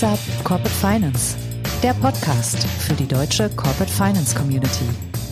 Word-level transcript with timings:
What's 0.00 0.20
Corporate 0.44 0.70
Finance? 0.70 1.36
Der 1.82 1.92
Podcast 1.92 2.62
für 2.62 2.94
die 2.94 3.08
deutsche 3.08 3.50
Corporate 3.50 3.90
Finance 3.90 4.32
Community 4.32 4.84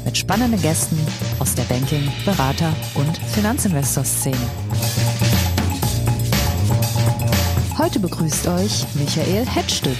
mit 0.04 0.16
spannenden 0.18 0.60
Gästen 0.60 0.98
aus 1.38 1.54
der 1.54 1.62
Banking-, 1.64 2.10
Berater- 2.24 2.74
und 2.94 3.16
Finanzinvestor-Szene. 3.16 4.36
Heute 7.78 8.00
begrüßt 8.00 8.48
euch 8.48 8.84
Michael 8.94 9.46
Hetzstück. 9.46 9.98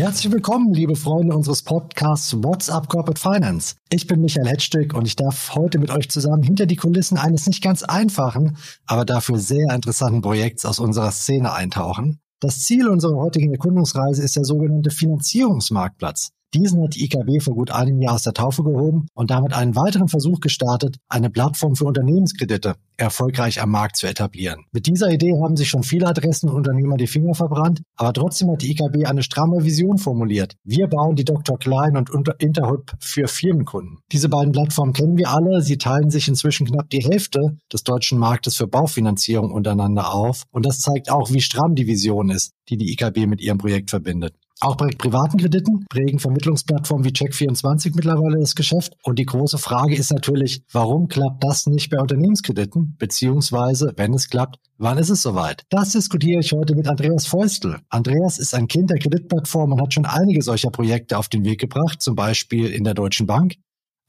Herzlich 0.00 0.32
willkommen, 0.32 0.72
liebe 0.72 0.96
Freunde 0.96 1.36
unseres 1.36 1.60
Podcasts 1.60 2.34
What's 2.42 2.70
Up 2.70 2.88
Corporate 2.88 3.20
Finance. 3.20 3.74
Ich 3.92 4.06
bin 4.06 4.22
Michael 4.22 4.48
Hetzstück 4.48 4.94
und 4.94 5.04
ich 5.06 5.14
darf 5.14 5.54
heute 5.54 5.78
mit 5.78 5.90
euch 5.90 6.08
zusammen 6.08 6.42
hinter 6.42 6.64
die 6.64 6.76
Kulissen 6.76 7.18
eines 7.18 7.46
nicht 7.46 7.62
ganz 7.62 7.82
einfachen, 7.82 8.56
aber 8.86 9.04
dafür 9.04 9.36
sehr 9.36 9.74
interessanten 9.74 10.22
Projekts 10.22 10.64
aus 10.64 10.78
unserer 10.78 11.10
Szene 11.10 11.52
eintauchen. 11.52 12.18
Das 12.40 12.64
Ziel 12.64 12.88
unserer 12.88 13.16
heutigen 13.16 13.52
Erkundungsreise 13.52 14.22
ist 14.22 14.36
der 14.36 14.46
sogenannte 14.46 14.90
Finanzierungsmarktplatz. 14.90 16.30
Diesen 16.54 16.82
hat 16.82 16.96
die 16.96 17.04
IKB 17.04 17.42
vor 17.42 17.54
gut 17.54 17.70
einem 17.70 18.00
Jahr 18.00 18.14
aus 18.14 18.24
der 18.24 18.32
Taufe 18.32 18.64
gehoben 18.64 19.06
und 19.14 19.30
damit 19.30 19.52
einen 19.52 19.76
weiteren 19.76 20.08
Versuch 20.08 20.40
gestartet, 20.40 20.96
eine 21.08 21.30
Plattform 21.30 21.76
für 21.76 21.84
Unternehmenskredite 21.84 22.74
erfolgreich 22.96 23.62
am 23.62 23.70
Markt 23.70 23.96
zu 23.96 24.06
etablieren. 24.06 24.66
Mit 24.72 24.86
dieser 24.86 25.10
Idee 25.10 25.32
haben 25.42 25.56
sich 25.56 25.68
schon 25.68 25.82
viele 25.82 26.06
Adressen 26.06 26.48
und 26.50 26.56
Unternehmer 26.56 26.96
die 26.96 27.06
Finger 27.06 27.34
verbrannt, 27.34 27.82
aber 27.96 28.12
trotzdem 28.12 28.50
hat 28.50 28.62
die 28.62 28.72
IKB 28.72 29.06
eine 29.06 29.22
stramme 29.22 29.64
Vision 29.64 29.98
formuliert. 29.98 30.56
Wir 30.64 30.86
bauen 30.86 31.16
die 31.16 31.24
Dr. 31.24 31.58
Klein 31.58 31.96
und 31.96 32.10
Interhub 32.38 32.92
für 32.98 33.28
Firmenkunden. 33.28 33.98
Diese 34.12 34.28
beiden 34.28 34.52
Plattformen 34.52 34.92
kennen 34.92 35.16
wir 35.16 35.30
alle. 35.30 35.62
Sie 35.62 35.78
teilen 35.78 36.10
sich 36.10 36.28
inzwischen 36.28 36.66
knapp 36.66 36.90
die 36.90 37.04
Hälfte 37.04 37.56
des 37.72 37.84
deutschen 37.84 38.18
Marktes 38.18 38.56
für 38.56 38.66
Baufinanzierung 38.66 39.50
untereinander 39.50 40.12
auf. 40.12 40.44
Und 40.50 40.66
das 40.66 40.80
zeigt 40.80 41.10
auch, 41.10 41.30
wie 41.30 41.40
stramm 41.40 41.74
die 41.74 41.86
Vision 41.86 42.30
ist, 42.30 42.52
die 42.68 42.76
die 42.76 42.92
IKB 42.92 43.26
mit 43.26 43.40
ihrem 43.40 43.58
Projekt 43.58 43.90
verbindet. 43.90 44.34
Auch 44.62 44.76
bei 44.76 44.88
privaten 44.88 45.38
Krediten 45.38 45.86
prägen 45.88 46.18
Vermittlungsplattformen 46.18 47.06
wie 47.06 47.12
Check24 47.12 47.92
mittlerweile 47.94 48.38
das 48.38 48.54
Geschäft. 48.54 48.94
Und 49.02 49.18
die 49.18 49.24
große 49.24 49.56
Frage 49.56 49.96
ist 49.96 50.12
natürlich, 50.12 50.62
warum 50.70 51.08
klappt 51.08 51.42
das 51.42 51.66
nicht 51.66 51.88
bei 51.88 51.98
Unternehmenskrediten? 51.98 52.94
Beziehungsweise, 52.98 53.94
wenn 53.96 54.12
es 54.12 54.28
klappt, 54.28 54.58
wann 54.76 54.98
ist 54.98 55.08
es 55.08 55.22
soweit? 55.22 55.64
Das 55.70 55.92
diskutiere 55.92 56.40
ich 56.40 56.52
heute 56.52 56.74
mit 56.74 56.88
Andreas 56.88 57.26
Feustel. 57.26 57.78
Andreas 57.88 58.38
ist 58.38 58.54
ein 58.54 58.68
Kind 58.68 58.90
der 58.90 58.98
Kreditplattform 58.98 59.72
und 59.72 59.80
hat 59.80 59.94
schon 59.94 60.04
einige 60.04 60.42
solcher 60.42 60.70
Projekte 60.70 61.16
auf 61.16 61.28
den 61.28 61.42
Weg 61.46 61.58
gebracht, 61.58 62.02
zum 62.02 62.14
Beispiel 62.14 62.66
in 62.66 62.84
der 62.84 62.92
Deutschen 62.92 63.26
Bank. 63.26 63.54